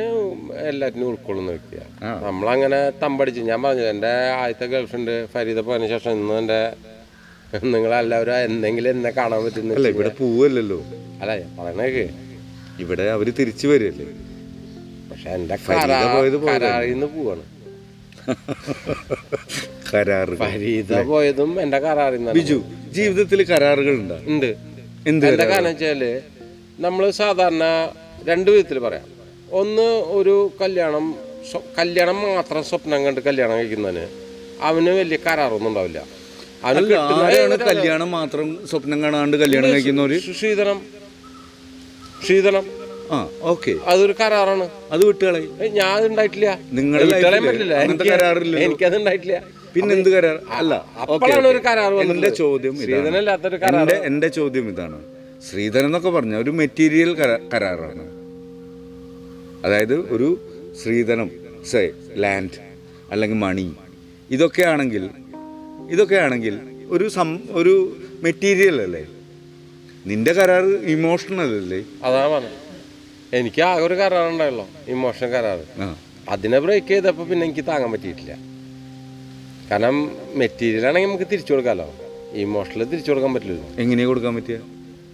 [0.69, 1.91] എല്ലാറ്റിനും ഉൾക്കൊള്ളുന്ന വ്യക്തിയാണ്.
[2.25, 3.41] നമ്മളങ്ങനെ തമ്പടിച്ച്.
[3.49, 6.59] ഞാൻ പറഞ്ഞു എന്റെ ആദ്യത്തെ ഗേൾഫ്രണ്ട് ഫരീദ പോയതിനു ശേഷം ഇന്ന് എന്റെ
[7.73, 10.79] നിങ്ങളെല്ലാവരും എന്തെങ്കിലും എന്നെ കാണാൻ പറ്റുന്നില്ല ഇവിടെ പോവല്ലോ
[11.21, 12.05] അല്ല പറയണേക്ക്
[12.83, 14.07] ഇവിടെ അവർ തിരിച്ചു വരില്ലേ?
[15.09, 17.43] പക്ഷെ എന്റെ കരാറിന്ന് പോവാണ്.
[19.93, 20.35] കരാറ്.
[20.43, 22.59] ഫരീദ പോയതും എന്റെ കരാറിന്ന് ബിജു.
[22.93, 24.13] ജീവിതത്തിൽ കരാറുകൾ ഉണ്ട്.
[24.27, 24.55] ഉണ്ട്.
[25.07, 26.21] എന്ത് കാരണം വെച്ചാൽ
[26.79, 27.63] നമ്മൾ സാധാരണ
[28.23, 29.07] രണ്ട് വിധത്തിൽ പറയാം.
[29.51, 31.15] ഒന്ന് ഒരു കല്യാണം
[31.79, 34.05] കല്യാണം മാത്രം സ്വപ്നം കണ്ട് കല്യാണം കഴിക്കുന്നതിന്
[34.61, 35.99] അവന് വലിയ കരാറൊന്നും ഉണ്ടാവില്ല.
[36.63, 40.19] അവന് കല്യാണം മാത്രം സ്വപ്നം കാണാണ്ട് കല്യാണം കഴിക്കുന്നവര്?
[43.11, 43.73] ആ ഓക്കെ.
[43.85, 44.69] അതൊരു കരാറാണ്.
[44.91, 46.59] അത് വിട്ടുകളെ ഞാൻ അത് ഉണ്ടായിട്ടില്ല.
[46.71, 47.73] വിട്ടുകളയാൻ പറ്റില്ല.
[48.63, 49.62] എനിക്കത് ഉണ്ടായിട്ടില്ല.
[49.75, 52.29] പിന്നെ എന്ത് കരാർ അല്ല അപ്പോഴാണ് ഒരു കരാർ എന്റെ.
[52.41, 52.73] ചോദ്യം.
[52.85, 54.99] ശ്രീധനല്ലാത്തൊരു കരാർ എന്റെ എന്റെ ചോദ്യം ഇതാണ്.
[55.47, 57.09] ശ്രീധരൻ എന്നൊക്കെ പറഞ്ഞ ഒരു മെറ്റീരിയൽ
[57.53, 58.03] കരാറാണ്.
[59.65, 60.29] അതായത് ഒരു
[60.81, 61.29] ശ്രീധനം
[61.71, 61.81] സേ
[62.23, 62.59] ലാൻഡ്
[63.11, 63.67] അല്ലെങ്കിൽ മണി.
[64.29, 65.03] ഇതൊക്കെ ആണെങ്കിൽ
[65.93, 66.55] ഇതൊക്കെ ആണെങ്കിൽ
[66.95, 67.73] ഒരു സം ഒരു
[68.23, 69.03] മെറ്റീരിയൽ അല്ലേ?
[70.05, 70.63] നിന്റെ കരാർ
[70.95, 71.79] ഇമോഷണൽ അല്ലേ?
[72.07, 72.57] അതാണ് പറഞ്ഞത്.
[73.39, 75.65] എനിക്ക് ആകെ ഒരു കരാറുണ്ടായല്ലോ ഇമോഷൻ കരാറ്.
[76.33, 78.33] അതിനെ ബ്രേക്ക് ചെയ്തപ്പോൾ പിന്നെ എനിക്ക് താങ്ങാൻ പറ്റിയിട്ടില്ല.
[79.69, 79.95] കാരണം
[80.41, 81.87] മെറ്റീരിയൽ ആണെങ്കിൽ നമുക്ക് തിരിച്ചു കൊടുക്കാമല്ലോ
[82.43, 84.57] ഇമോഷണൽ തിരിച്ചു കൊടുക്കാൻ പറ്റില്ലല്ലോ എങ്ങനെയാ കൊടുക്കാൻ പറ്റിയ?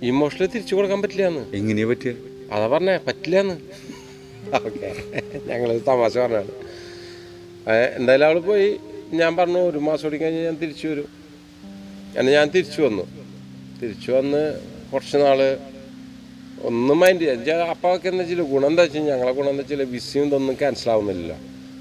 [0.10, 2.12] ഇമോഷണൽ തിരിച്ചു കൊടുക്കാൻ പറ്റില്ല എന്ന് എങ്ങനെയാ പറ്റിയ?
[2.54, 3.56] അതാ പറഞ്ഞേ പറ്റില്ല എന്ന്
[4.60, 4.90] ഓക്കെ.
[5.50, 6.54] ഞങ്ങൾ തമാശ പറഞ്ഞാണ്
[7.98, 8.70] എന്തായാലും അവൾ പോയി.
[9.20, 11.08] ഞാൻ പറഞ്ഞു ഒരു മാസം കൂടി കഴിഞ്ഞ് ഞാൻ തിരിച്ചു വരും.
[12.14, 13.06] അങ്ങനെ ഞാൻ തിരിച്ചു വന്നു.
[13.82, 14.42] തിരിച്ചു വന്ന്
[14.92, 15.40] കുറച്ച് നാൾ
[16.70, 17.62] ഒന്നും മൈൻഡ് ചെയ്യാം.
[17.74, 21.32] അപ്പൊ എന്താ വെച്ചാൽ ഗുണം എന്താ വെച്ചാൽ ഞങ്ങളെ ഗുണം എന്താ വെച്ചാൽ വിസയും ഇതൊന്നും ക്യാൻസൽ ആവുന്നില്ല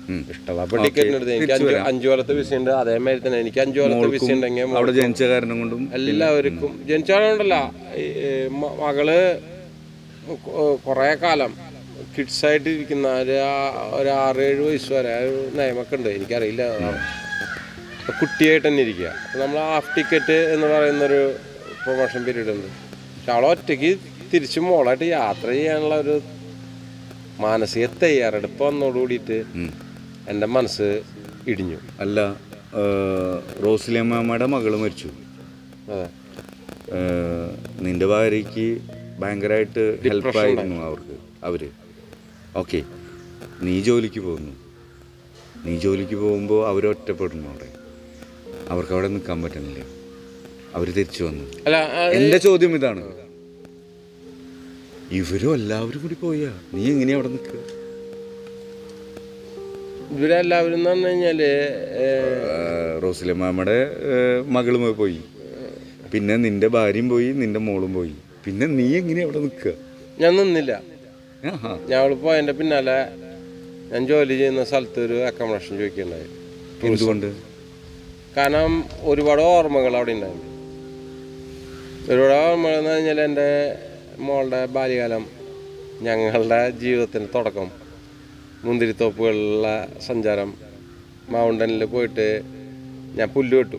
[0.09, 0.21] ഉം.
[0.33, 4.77] ഇഷ്ടമുള്ള ടിക്കറ്റിന് എടുത്ത് എനിക്ക് അഞ്ച് അഞ്ചു കൊല്ലത്തെ വിസ അതേമാതിരി തന്നെ എനിക്ക് അഞ്ചു കൊല്ലത്തെ വിസ ഉണ്ടെങ്കിൽ
[4.77, 6.71] അവിടെ ജനിച്ച കാരണം കൊണ്ടും എല്ലാവർക്കും.
[6.89, 7.57] ജനിച്ചാലുണ്ടല്ല
[8.83, 9.09] മകൾ
[10.87, 11.53] കുറേ കാലം
[12.17, 13.09] കിഡ്സായിട്ട് ഇരിക്കുന്ന
[13.99, 15.13] ഒരു ആറ് ഏഴ് വയസ്സ് വരെ
[15.55, 16.09] നിയമൊക്കെ ഉണ്ട്.
[16.09, 16.63] എനിക്കറിയില്ല.
[18.21, 19.09] കുട്ടിയായിട്ട് തന്നെ ഇരിക്കുക.
[19.37, 21.21] നമ്മൾ ഹാഫ് ടിക്കറ്റ് എന്ന് പറയുന്നൊരു
[21.83, 22.69] പ്രൊമോഷൻ പീരീഡ് ഉണ്ട്.
[23.15, 23.91] പക്ഷെ അവളെ ഒറ്റയ്ക്ക്
[24.33, 26.15] തിരിച്ച് മോളായിട്ട് യാത്ര ചെയ്യാനുള്ള ഒരു
[27.41, 29.69] മാനസിക തയ്യാറെടുപ്പ് വന്നോട് കൂടിയിട്ട് ഉം.
[30.31, 30.89] എന്റെ മനസ്സ്
[31.51, 31.79] ഇടിഞ്ഞു.
[32.03, 32.19] അല്ല
[33.65, 35.11] റോസിലിയമ്മയുടെ മകൾ മരിച്ചു.
[37.87, 38.67] നിന്റെ ഭാര്യയ്ക്ക്
[39.21, 41.17] ഭയങ്കരമായിട്ട് ഹെൽപ്പായിരുന്നു അവർക്ക്
[41.49, 41.63] അവർ.
[42.63, 42.81] ഓക്കെ
[43.67, 44.53] നീ ജോലിക്ക് പോകുന്നു.
[45.65, 47.69] നീ ജോലിക്ക് പോകുമ്പോൾ അവർ ഒറ്റപ്പെടുന്നു അവിടെ.
[48.73, 49.83] അവർക്ക് അവിടെ നിൽക്കാൻ പറ്റുന്നില്ല.
[50.77, 51.45] അവർ തിരിച്ചു വന്നു.
[51.67, 51.77] അല്ല
[52.17, 53.03] എന്റെ എന്റെ ചോദ്യം ഇതാണ്.
[55.19, 56.53] ഇവരും എല്ലാവരും കൂടി പോയാ?
[56.75, 57.61] നീ എങ്ങനെയാ അവിടെ നിൽക്കുക?
[60.15, 62.45] ഇവരെല്ലാവരും എന്ന് പറഞ്ഞു കഴിഞ്ഞാൽ ഏഹ്,
[63.03, 63.79] റോസിലമ്മയുടെ
[64.49, 65.21] മകളും പോയി.
[66.13, 68.15] പിന്നെ നിന്റെ ഭാര്യയും പോയി നിന്റെ മോളും പോയി.
[68.45, 69.73] പിന്നെ നീ എങ്ങനെ അവിടെ നിൽക്കുക?
[70.21, 70.73] ഞാൻ നിന്നില്ല.
[71.89, 72.99] ഞാൻ അവൾ പോയതിന്റെ പിന്നാലെ
[73.91, 76.29] ഞാൻ ജോലി ചെയ്യുന്ന സ്ഥലത്ത് ഒരു അക്കോമഡേഷൻ ചോദിക്കുകയുണ്ടായി
[76.89, 77.29] എന്തുകൊണ്ട്?
[78.37, 80.47] കാരണം ഒരുപാട് ഓർമ്മകൾ അവിടെ ഉണ്ടായിരുന്നു
[82.09, 83.49] ഒരുപാട് ഓർമ്മകൾ എന്ന് പറഞ്ഞാൽ എന്റെ
[84.19, 85.25] മോളുടെ ബാല്യകാലം
[86.03, 87.69] ഞങ്ങളുടെ ജീവിതത്തിന്റെ തുടക്കം.
[88.65, 90.55] മുന്തിരിത്തോപ്പുകളിലുള്ള സഞ്ചാരം
[91.29, 92.43] മൗണ്ടനിൽ പോയിട്ട്
[93.17, 93.77] ഞാൻ പുല്ല് വെട്ടു.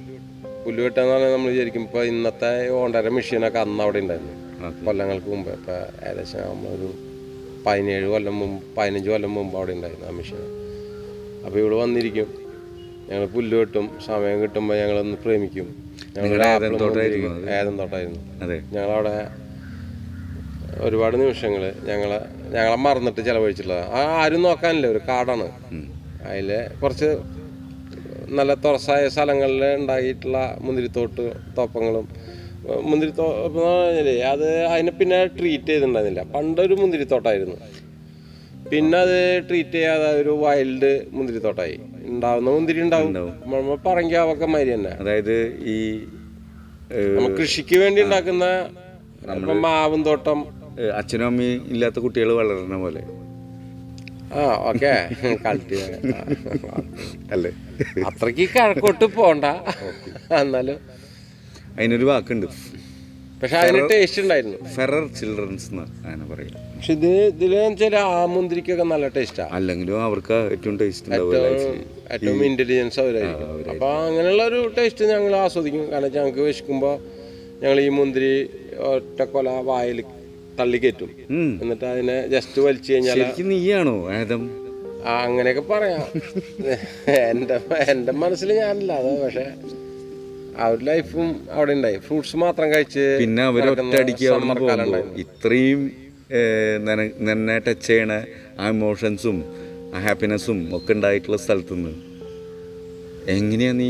[0.66, 4.50] പുല്ല് വെട്ടാന്ന് പറഞ്ഞാൽ നമ്മൾ വിചാരിക്കും ഇപ്പോൾ ഇന്നത്തെ ഓണ്ടര മെഷീനൊക്കെ അന്ന് അവിടെ ഉണ്ടായിരുന്നു.
[4.86, 5.52] കൊല്ലങ്ങൾക്ക് മുമ്പ്.
[5.52, 6.94] ഇപ്പോൾ ഏകദേശം നമ്മളൊരു
[7.66, 10.38] പതിനേഴ് കൊല്ലം മുമ്പ് പതിനഞ്ച് കൊല്ലം മുമ്പ് അവിടെ ഉണ്ടായിരുന്നു ആ മെഷീൻ
[11.46, 12.28] അപ്പോൾ ഇവിടെ വന്നിരിക്കും.
[13.10, 13.90] ഞങ്ങൾ പുല്ല് വെട്ടും.
[14.06, 15.76] സമയം കിട്ടുമ്പോൾ ഞങ്ങളൊന്ന് പ്രേമിക്കും.
[16.18, 16.44] ഞങ്ങൾ
[17.50, 17.82] ഏതം
[18.44, 18.58] അതെ.
[18.58, 19.28] ഞങ്ങളവിടെ
[20.86, 22.20] ഒരുപാട് നിമിഷങ്ങൾ ഞങ്ങളെ
[22.56, 23.84] ഞങ്ങളെ മറന്നിട്ട് ചിലവഴിച്ചിട്ടുള്ളത്.
[23.98, 25.48] ആ ആരും നോക്കാനില്ല ഒരു കാടാണ്.
[26.30, 26.50] അതിൽ
[26.82, 27.10] കുറച്ച്
[28.38, 31.24] നല്ല തുറസായ സ്ഥലങ്ങളിൽ ഉണ്ടായിട്ടുള്ള മുന്തിരിത്തോട്ട്
[31.58, 32.08] തോപ്പങ്ങളും
[32.90, 36.24] മുന്തിരിത്തോപ്പ് മുന്തിരിത്തോട്ടം എന്ന് പറഞ്ഞാൽ അത് അതിനെ പിന്നെ ട്രീറ്റ് ചെയ്തിട്ടുണ്ടായിരുന്നില്ല.
[36.34, 37.58] പണ്ടൊരു മുന്തിരിത്തോട്ടായിരുന്നു.
[38.72, 39.18] പിന്നെ അത്
[39.50, 41.78] ട്രീറ്റ് ചെയ്യാതെ ഒരു വൈൽഡ് മുന്തിരിത്തോട്ടായി.
[42.12, 43.14] ഉണ്ടാവുന്ന മുന്തിരി ഉണ്ടാവും.
[43.54, 44.94] നമ്മൾ പറങ്കാവൊക്കെ മാതിരി തന്നെ.
[45.02, 45.36] അതായത്
[45.76, 45.78] ഈ
[47.40, 48.46] കൃഷിക്ക് വേണ്ടി ഉണ്ടാക്കുന്ന
[49.30, 50.40] നമ്മുടെ മാവും തോട്ടം
[50.88, 53.02] അച്ഛനും അമ്മയും ഇല്ലാത്ത കുട്ടികൾ വളരുന്ന പോലെ.
[54.34, 55.10] ആ ഓക്കെ.
[57.32, 57.52] അല്ലേ?
[58.08, 59.46] അത്രയ്ക്ക് കഴക്കോട്ട് പോണ്ട.
[60.34, 60.78] എന്നാലും.
[61.78, 62.46] അതിനൊരു വാക്കുണ്ട്.
[63.42, 64.58] പക്ഷെ അതിന് ടേസ്റ്റ് ഉണ്ടായിരുന്നു.
[64.76, 66.50] ഫെറർ ചിൽഡ്രൻസ് എന്ന് അങ്ങനെ പറയും.
[66.50, 67.96] പക്ഷെ ഇത് ഇതിലെന്ന് വെച്ചാൽ
[68.84, 71.14] നല്ല അല്ലെങ്കിലും അവർക്ക് ഏറ്റവും ടേസ്റ്റ്
[72.12, 73.70] ഏറ്റവും ഇന്റലിജൻസ് അവരായിരിക്കും.
[73.70, 75.92] അപ്പൊ അങ്ങനെയുള്ള ഒരു ടേസ്റ്റ് ഞങ്ങൾ ആസ്വദിക്കും.
[75.92, 77.00] കാരണം ഞങ്ങൾക്ക് വിശക്കുമ്പോൾ
[77.64, 80.04] ഞങ്ങൾ ഈ മുന്തിരി ഒറ്റക്കൊല കൊല വായിൽ
[80.60, 81.12] തള്ളിക്കയറ്റും.
[81.64, 83.18] എന്നിട്ട് അതിനെ ജസ്റ്റ് വലിച്ചു കഴിഞ്ഞാൽ
[83.52, 83.96] നീയാണോ
[85.10, 86.06] ആ അങ്ങനെയൊക്കെ പറയാം.
[87.30, 87.58] എന്റെ
[87.92, 89.46] എന്റെ മനസ്സിൽ ഞാനില്ല അത് പക്ഷെ
[90.62, 91.98] ആ ഒരു ലൈഫും അവിടെ ഉണ്ടായി.
[92.08, 95.18] ഫ്രൂട്ട്സ് മാത്രം കഴിച്ച് പിന്നെ അവർ നടക്കുന്ന ഒറ്റയടിക്ക് അവിടെ summer കാലം പോകുമ്പോൾ ഉണ്ടായിരുന്നു.
[95.26, 95.82] ഇത്രയും
[97.28, 98.14] നന്നെ ടച്ച് ചെയ്യണ
[98.60, 99.38] ആ ഇമോഷൻസും
[99.96, 101.94] ആ ഹാപ്പിനെസ്സും ഒക്കെ ഉണ്ടായിട്ടുള്ള സ്ഥലത്തുനിന്ന്
[103.38, 103.90] എങ്ങനെയാ നീ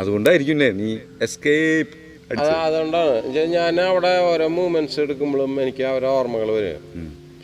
[0.00, 0.90] അതുകൊണ്ടായിരിക്കും നീ
[1.26, 1.96] എസ്കേപ്പ്
[2.30, 3.14] അതുകൊണ്ടാണ്.
[3.56, 6.82] ഞാൻ അവിടെ ഓരോ മൂവ്മെന്റ്സ് എടുക്കുമ്പോഴും എനിക്ക് ഓരോ ഓർമ്മകൾ വരും.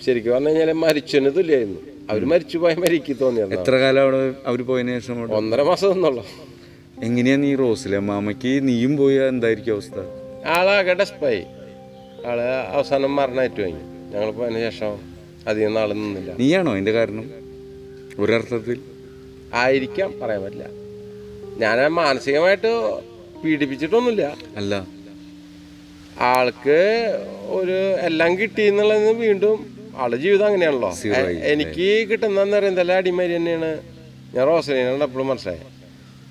[0.04, 4.94] ശരിക്കും പറഞ്ഞു കഴിഞ്ഞാൽ മരിച്ചതിന് തുല്യായിരുന്നു അവർ മരിച്ചു പോയ മരിക്ക് തോന്നിയത് എത്ര കാലം അവിടെ അവർ പോയതിനു
[4.98, 6.24] ശേഷം ഒന്നര മാസം നിന്നുള്ളൂ
[7.02, 9.98] എങ്ങനെയാ നീ റോസിലെ മാമയ്ക്ക് നീയും പോയ എന്തായിരിക്കും അവസ്ഥ?
[10.56, 11.42] ആളാകെ ഡെസ്പായി
[12.26, 12.40] ആൾ
[12.76, 14.92] അവസാനം മരണമായിട്ട് വാങ്ങി ഞങ്ങൾ പോയതിന് ശേഷം
[15.48, 16.30] അധികം നാൾ നിന്നില്ല.
[16.40, 17.24] നീയാണോ അതിന്റെ കാരണം?
[18.18, 18.78] ഒരർത്ഥത്തിൽ?
[19.62, 20.66] ആയിരിക്കാം പറയാൻ പറ്റില്ല.
[21.58, 22.72] ഞാൻ മാനസികമായിട്ട്
[23.42, 24.24] പീഡിപ്പിച്ചിട്ടൊന്നുമില്ല.
[24.56, 24.74] അല്ല.
[26.30, 26.80] ആൾക്ക്
[27.58, 27.76] ഒരു
[28.08, 29.58] എല്ലാം കിട്ടി എന്നുള്ളത് വീണ്ടും
[29.96, 30.90] ആളുടെ ജീവിതം അങ്ങനെയാണല്ലോ.
[31.52, 33.70] എനിക്ക് കിട്ടുന്ന നിറന്തല അടിമാരി തന്നെയാണ്.
[34.34, 35.66] ഞാൻ റോസലിനാണ് എപ്പോഴും മനസ്സിലായത്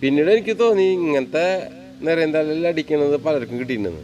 [0.02, 1.48] പിന്നീട് എനിക്ക് തോന്നി ഇങ്ങനത്തെ
[2.02, 4.00] നിറന്തലിൽ അടിക്കുന്നത് പലർക്കും കിട്ടിയിരുന്നത്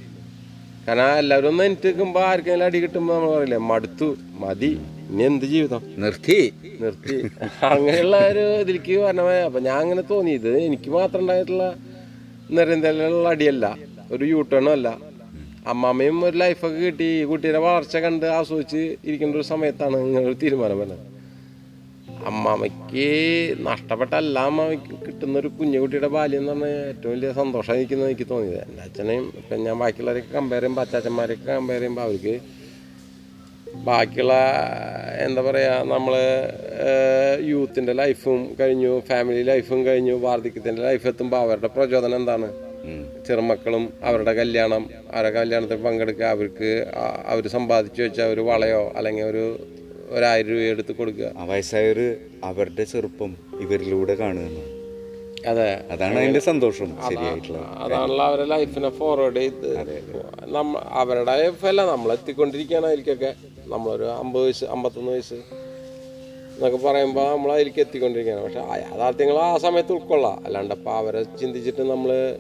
[0.87, 4.07] കാരണം എല്ലാവരും ഒന്ന് എനിക്ക് നിൽക്കുമ്പോൾ ആർക്കെങ്കിലും അടി കിട്ടുമ്പോൾ നമ്മൾ പറയില്ലേ മടുത്തു.
[4.43, 4.69] മതി.
[5.09, 5.81] ഇനി എന്ത് ജീവിതം?
[5.97, 6.37] നിർത്തി.
[6.81, 7.17] നിർത്തി.
[7.69, 9.39] അങ്ങനെയുള്ള ഒരു ഇതിലേക്ക് വരണമേ.
[9.39, 11.65] അപ്പൊ ഞാൻ അങ്ങനെ തോന്നി ഇത് എനിക്ക് മാത്രം ഉണ്ടായിട്ടുള്ള
[12.51, 13.77] നിരന്തരമുള്ള അടിയല്ല.
[14.11, 14.97] ഒരു യൂട്ടേണും അല്ല.
[15.67, 17.03] അമ്മാമ്മയും ഒരു ലൈഫൊക്കെ കിട്ടി.
[17.03, 21.05] ഈ കുട്ടീനെ വളർച്ച കണ്ട് ആസ്വദിച്ച് ഇരിക്കേണ്ട ഒരു സമയത്താണ് ഇങ്ങനെ തീരുമാനം വരുന്നത്
[22.25, 23.05] അമ്മാമ്മയ്ക്ക്
[23.59, 28.69] നഷ്ടപ്പെട്ട എല്ലാ അമ്മാമ്മയ്ക്ക് കിട്ടുന്ന ഒരു കുഞ്ഞു കുട്ടിയുടെ ബാല്യം എന്ന് പറഞ്ഞാൽ ഏറ്റവും വലിയ സന്തോഷം എനിക്ക് തോന്നിയത്.
[28.69, 32.33] എന്റെ അച്ഛനെയും ഇപ്പം ഞാൻ ബാക്കിയുള്ളവരെയൊക്കെ കമ്പയർ ചെയ്യുമ്പോൾ അച്ചാച്ചന്മാരെയൊക്കെ കമ്പയർ ചെയ്യുമ്പോൾ അവർക്ക്
[33.85, 34.33] ബാക്കിയുള്ള
[35.19, 36.13] എന്താ പറയുക നമ്മൾ
[37.41, 42.47] യൂത്തിന്റെ ലൈഫും കഴിഞ്ഞു ഫാമിലി ലൈഫും കഴിഞ്ഞു വാർദ്ധക്യത്തിന്റെ ലൈഫ് എത്തുമ്പോൾ അവരുടെ പ്രചോദനം എന്താണ്?
[43.27, 46.69] ചെറുമക്കളും അവരുടെ കല്യാണം അവരുടെ കല്യാണത്തിൽ പങ്കെടുക്കുക അവർക്ക്
[47.25, 49.43] അവർ സമ്പാദിച്ചു വെച്ച ഒരു വളയോ അല്ലെങ്കിൽ ഒരു
[50.09, 51.29] ഒരായിരം രൂപ എടുത്ത് കൊടുക്കുക.
[51.37, 52.07] ആ വയസ്സായവര്
[52.43, 54.63] അവരുടെ ചെറുപ്പം ഇവരിലൂടെ കാണുന്നു.
[55.47, 55.67] അതെ.
[55.91, 59.69] അതാണ് അതിന്റെ സന്തോഷം ശരിയായിട്ടുള്ള അതാണല്ലോ അവരുടെ ലൈഫിനെ ഫോർവേഡ് ചെയ്ത്
[60.93, 63.31] അവരുടെ ലൈഫല്ല നമ്മൾ എത്തിക്കൊണ്ടിരിക്കുകയാണ് അതിലേക്കൊക്കെ.
[63.73, 65.39] നമ്മളൊരു അമ്പത് വയസ്സ് അമ്പത്തൊന്ന് വയസ്സ്
[66.55, 68.43] എന്നൊക്കെ പറയുമ്പോൾ നമ്മൾ അതിലേക്ക് എത്തിക്കൊണ്ടിരിക്കുകയാണ്.
[68.43, 70.45] പക്ഷെ യാഥാർത്ഥ്യങ്ങൾ ആ സമയത്ത് ഉൾക്കൊള്ളാം.
[70.45, 72.37] അല്ലാണ്ട് അപ്പോൾ അവരെ ചിന്തിച്ചിട്ട് നമ്മൾ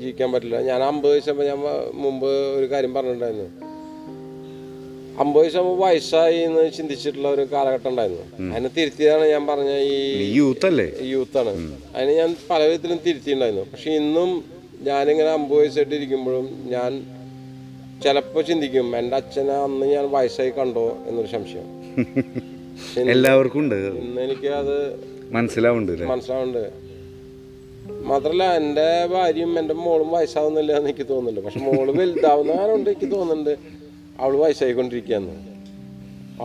[0.00, 0.60] ജീവിക്കാൻ പറ്റില്ല.
[0.60, 1.58] ഞാൻ അമ്പത് വയസ്സാകുമ്പോൾ ഞാൻ
[1.94, 3.48] മുമ്പ് ഒരു കാര്യം പറഞ്ഞിട്ടുണ്ടായിരുന്നു.
[5.22, 8.52] അമ്പത് വയസ്സ് വയസ്സായി എന്ന് ചിന്തിച്ചിട്ടുള്ള ഒരു കാലഘട്ടം ഉണ്ടായിരുന്നു.
[8.54, 11.52] അതിനെ തിരുത്തിയതാണ് ഞാൻ പറഞ്ഞ ഈ യൂത്ത് അല്ലേ യൂത്താണ്.
[11.96, 13.66] അതിന് ഞാൻ പല വിധത്തിലും തിരുത്തിയിട്ടുണ്ടായിരുന്നു.
[13.72, 14.44] പക്ഷെ ഇന്നും
[14.88, 16.90] ഞാനിങ്ങനെ അമ്പത് വയസ്സായിട്ട് ഇരിക്കുമ്പോഴും ഞാൻ
[18.02, 20.98] ചിലപ്പോൾ ചിന്തിക്കും എന്റെ അച്ഛനെ അന്ന് ഞാൻ വയസ്സായി കണ്ടോ?
[21.06, 21.66] എന്നൊരു സംശയം.
[23.10, 23.74] എല്ലാവർക്കും ഉണ്ട്.
[23.74, 24.74] ഇന്ന് എനിക്ക് അത്
[25.32, 26.64] മനസ്സിലാവുന്നുണ്ട് മനസ്സിലാവുന്നുണ്ട്.
[28.06, 31.40] മാത്രല്ല എന്റെ ഭാര്യയും എന്റെ മോളും വയസ്സാവുന്നില്ല എന്ന് എനിക്ക് തോന്നുന്നുണ്ട്.
[31.40, 33.54] പക്ഷെ മോൾ വലുതാവുന്നവരുണ്ട് എനിക്ക് തോന്നുന്നുണ്ട്.
[34.20, 35.36] അവൾ വയസ്സായിക്കൊണ്ടിരിക്കുകയെന്ന്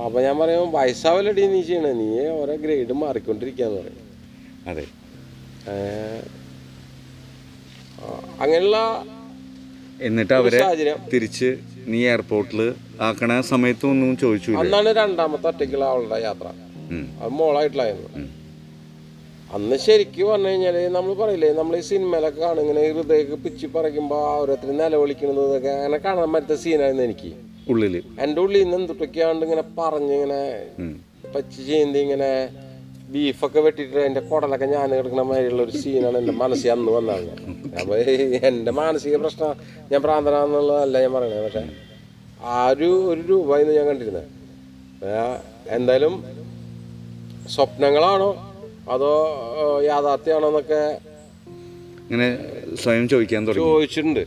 [0.05, 1.91] അപ്പൊ ഞാൻ പറയും വയസ്സാവല്ലടി നീ ചെയ്യണേ.
[1.91, 3.99] നീ ഓരോ ഗ്രേഡ് മാറിക്കൊണ്ടിരിക്കുകയെന്ന് പറയും.
[4.67, 4.85] അതെ.
[8.39, 8.77] അങ്ങനെയുള്ള
[10.01, 10.59] എന്നിട്ട് അവരെ
[11.11, 11.49] തിരിച്ച്
[11.87, 12.59] നീ എയർപോർട്ടിൽ
[13.01, 16.47] ആക്കണ സമയത്തൊന്നും ചോദിച്ചു അന്നാണ് രണ്ടാമത്തെ ഒറ്റയ്ക്കുള്ള അവളുടെ യാത്ര.
[17.21, 18.09] അത് മോളായിട്ടുള്ളായിരുന്നു
[19.55, 24.69] അന്ന് ശരിക്കും പറഞ്ഞു കഴിഞ്ഞാൽ നമ്മൾ പറയില്ലേ നമ്മൾ ഈ സിനിമയിലൊക്കെ കാണും ഇങ്ങനെ ഹൃദയൊക്കെ പിച്ചി പറിക്കുമ്പോൾ ഓരോരുത്തർ
[24.77, 27.31] നിലവിളിക്കുന്നത് ഇതൊക്കെ അങ്ങനെ കാണാൻ പറ്റുന്ന സീനായിരുന്നു എനിക്ക്.
[27.67, 27.95] ഉള്ളിൽ.
[28.23, 30.41] എന്റെ ഉള്ളിൽ നിന്ന് എന്തൊക്കെയാണ്ട് ഇങ്ങനെ പറഞ്ഞ് ഇങ്ങനെ.
[31.33, 32.29] പച്ചി ചെയ്യുന്നത് ഇങ്ങനെ
[33.13, 37.25] ബീഫൊക്കെ വെട്ടിയിട്ട് എന്റെ കുടലൊക്കെ ഞാൻ കിടക്കുന്ന മാതിരിയുള്ള ഒരു സീനാണ് എന്റെ മനസ്സിൽ അന്ന് വന്നത്.
[37.79, 37.95] അപ്പോൾ
[38.49, 39.49] എന്റെ മാനസിക പ്രശ്നം
[39.91, 41.63] ഞാൻ പ്രാന്തനാന്നുള്ളതല്ല ഞാൻ പറയണത് പക്ഷേ
[42.53, 44.27] ആ ഒരു ഒരു രൂപ ഇന്ന് ഞാൻ കണ്ടിരുന്നത്.
[45.77, 46.13] എന്തായാലും
[47.55, 48.29] സ്വപ്നങ്ങളാണോ
[48.93, 49.11] അതോ
[49.89, 50.81] യാഥാർത്ഥ്യമാണോ എന്നൊക്കെ
[52.05, 52.29] ഇങ്ങനെ
[52.83, 53.65] സ്വയം ചോദിക്കാൻ തുടങ്ങി.
[53.65, 54.23] ചോദിച്ചിട്ടുണ്ട്.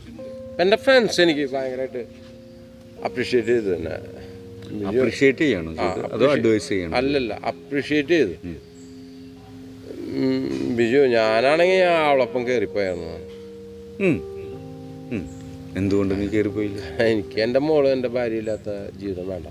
[0.63, 2.03] എന്റെ ഫ്രണ്ട്സ് എനിക്ക് ഭയങ്കരമായിട്ട്
[3.07, 3.95] അപ്രീഷിയേറ്റ് ചെയ്തു തന്നെ.
[4.91, 5.75] അപ്രീഷിയേറ്റ് ചെയ്യണം
[6.15, 6.95] അതോ അഡ്വൈസ് ചെയ്യണം?
[6.99, 8.35] അല്ലല്ല അപ്രീഷിയേറ്റ് ചെയ്തു
[10.77, 13.13] ബിജു ഞാനാണെങ്കിൽ അവളൊപ്പം കയറിപ്പോയായിരുന്നു.
[15.79, 16.79] എന്തുകൊണ്ട് നീ കയറിപ്പോയില്ല
[17.11, 18.69] എനിക്ക് എന്റെ മോൾ എന്റെ ഭാര്യ ഇല്ലാത്ത
[19.01, 19.47] ജീവിതം വേണ്ട.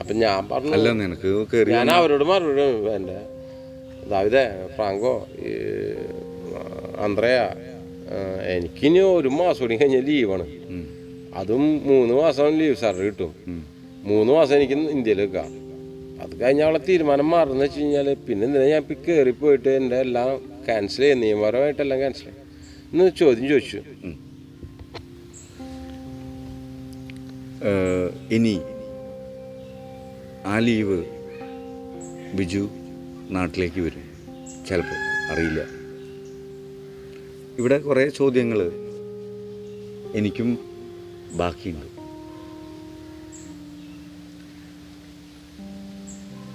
[0.00, 1.30] അപ്പം ഞാൻ പറഞ്ഞു അല്ല നിനക്ക്
[1.76, 2.62] ഞാൻ അവരോട് മറുപടി
[2.98, 3.18] എന്റെ
[4.12, 4.44] ദാവിദേ
[4.76, 5.14] ഫ്രാങ്കോ
[5.48, 5.52] ഈ
[7.06, 7.36] അന്ത്രയ
[8.54, 10.46] എനിക്കിനി ഒരു മാസം കൂടി കഴിഞ്ഞാൽ ലീവാണ്.
[11.40, 13.32] അതും മൂന്ന് മാസം ലീവ് സാറ് കിട്ടും.
[14.10, 15.50] മൂന്ന് മാസം എനിക്ക് ഇന്ത്യയിൽ നിൽക്കാം.
[16.22, 20.36] അത് കഴിഞ്ഞ അവളെ തീരുമാനം മാറുന്ന വെച്ച് കഴിഞ്ഞാൽ പിന്നെ എന്തിനാ ഞാൻ ഇപ്പം കയറി പോയിട്ട് എന്റെ എല്ലാം
[20.66, 22.42] ക്യാൻസൽ ചെയ്യും നിയമപരമായിട്ടെല്ലാം ക്യാൻസൽ ചെയ്യും
[22.92, 23.80] എന്ന് ചോദ്യം ചോദിച്ചു.
[28.34, 28.60] ഇനി
[30.46, 30.98] ആ ലീവ്
[32.38, 32.68] ബിജു
[33.30, 34.04] നാട്ടിലേക്ക് വരും.
[34.68, 35.00] ചിലപ്പോൾ
[35.32, 35.60] അറിയില്ല.
[37.58, 38.60] ഇവിടെ കുറേ ചോദ്യങ്ങൾ
[40.14, 40.58] എനിക്കും
[41.40, 41.93] ബാക്കിയുണ്ട്.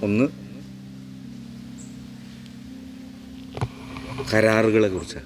[0.01, 0.29] ഒന്ന്
[4.33, 5.17] കരാറുകളെ കുറിച്ച്.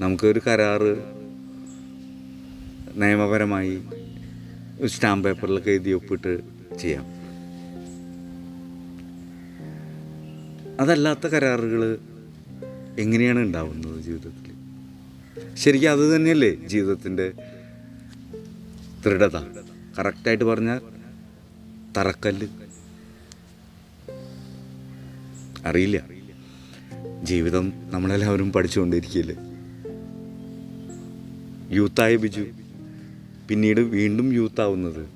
[0.00, 0.96] നമുക്കൊരു കരാറ്
[2.96, 3.82] നിയമപരമായി
[4.80, 6.40] ഒരു സ്റ്റാമ്പ് പേപ്പറിലൊക്കെ എഴുതി ഒപ്പിട്ട്
[6.80, 7.04] ചെയ്യാം.
[10.80, 11.98] അതല്ലാത്ത കരാറുകൾ
[12.98, 14.54] എങ്ങനെയാണ് ഉണ്ടാവുന്നത് ജീവിതത്തിൽ?
[15.54, 17.32] ശരിക്കും അത് തന്നെയല്ലേ ജീവിതത്തിന്റെ
[19.06, 19.36] ദൃഢത?
[19.98, 20.99] കറക്റ്റായിട്ട് പറഞ്ഞാൽ
[21.96, 22.46] തറക്കല്ല്.
[25.66, 26.08] അറിയില്ല.
[27.22, 29.32] ജീവിതം നമ്മളെല്ലാവരും പഠിച്ചുകൊണ്ടിരിക്കില്ല?
[31.70, 32.46] യൂത്തായ ബിജു.
[33.48, 35.08] പിന്നീട് വീണ്ടും യൂത്ത് ആവുന്നത്.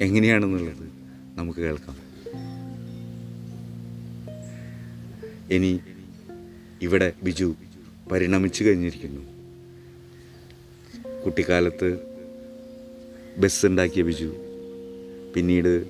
[0.00, 0.88] എങ്ങനെയാണെന്നുള്ളത്
[1.34, 1.96] നമുക്ക് കേൾക്കാം.
[5.50, 5.80] ഇനി
[6.82, 7.54] ഇവിടെ ബിജു
[8.12, 9.20] പരിണമിച്ചു കഴിഞ്ഞിരിക്കുന്നു.
[11.24, 11.98] കുട്ടിക്കാലത്ത്
[13.38, 14.45] ബസ് ഉണ്ടാക്കിയ ബിജു.
[15.36, 15.86] പിന്നീട്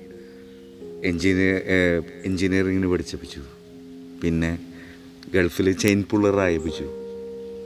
[1.03, 1.61] എൻജിനീയർ
[2.25, 3.41] എൻജിനീയറിങ്ങിന് പഠിച്ചപ്പിച്ചു.
[4.23, 4.59] പിന്നെ
[5.33, 6.87] ഗൾഫിൽ ചെയിൻ പുള്ളറായിപ്പിച്ചു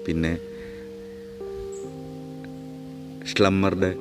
[0.08, 0.38] പിന്നെ
[3.28, 3.96] ഷ്ലമ്മറുടെ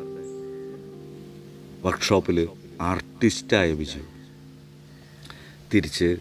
[1.86, 2.48] വർക്ക്ഷോപ്പിൽ
[2.80, 4.02] ആർട്ടിസ്റ്റായ ബിജു
[5.74, 6.16] തിരിച്ച്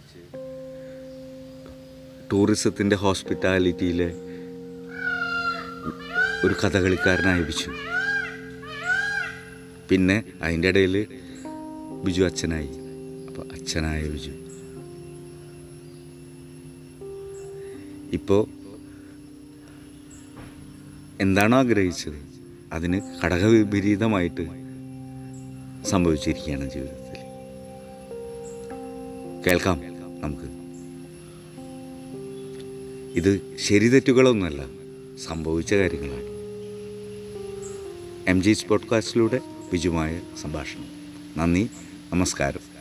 [2.34, 4.10] ടൂറിസത്തിന്റെ ഹോസ്പിറ്റാലിറ്റിയിലെ
[6.46, 7.72] ഒരു കഥകളിക്കാരനായിപ്പിച്ചു
[9.90, 11.08] പിന്നെ അതിന്റെ ഇടയിൽ
[12.06, 12.70] ബിജു അച്ഛനായി.
[13.28, 14.32] അപ്പോൾ അച്ഛനായ ബിജു.
[18.12, 18.48] ഇപ്പോൾ
[21.22, 22.30] എന്താണോ ആഗ്രഹിച്ചത്?
[22.74, 24.48] അതിന് ഘടകവിപരീതമായിട്ട്
[25.86, 27.00] സംഭവിച്ചിരിക്കുകയാണ് ജീവിതത്തിൽ.
[29.48, 29.82] കേൾക്കാം
[30.22, 30.60] നമുക്ക്.
[33.18, 34.66] ഇത് ശരി തെറ്റുകളൊന്നുമല്ല
[35.28, 36.40] സംഭവിച്ച കാര്യങ്ങളാണ്.
[38.30, 40.86] എം ജി സ്പോഡ്കാസ്റ്റിലൂടെ ബിജുമായ സംഭാഷണം.
[41.38, 41.70] നന്ദി.
[42.14, 42.79] നമസ്കാരം.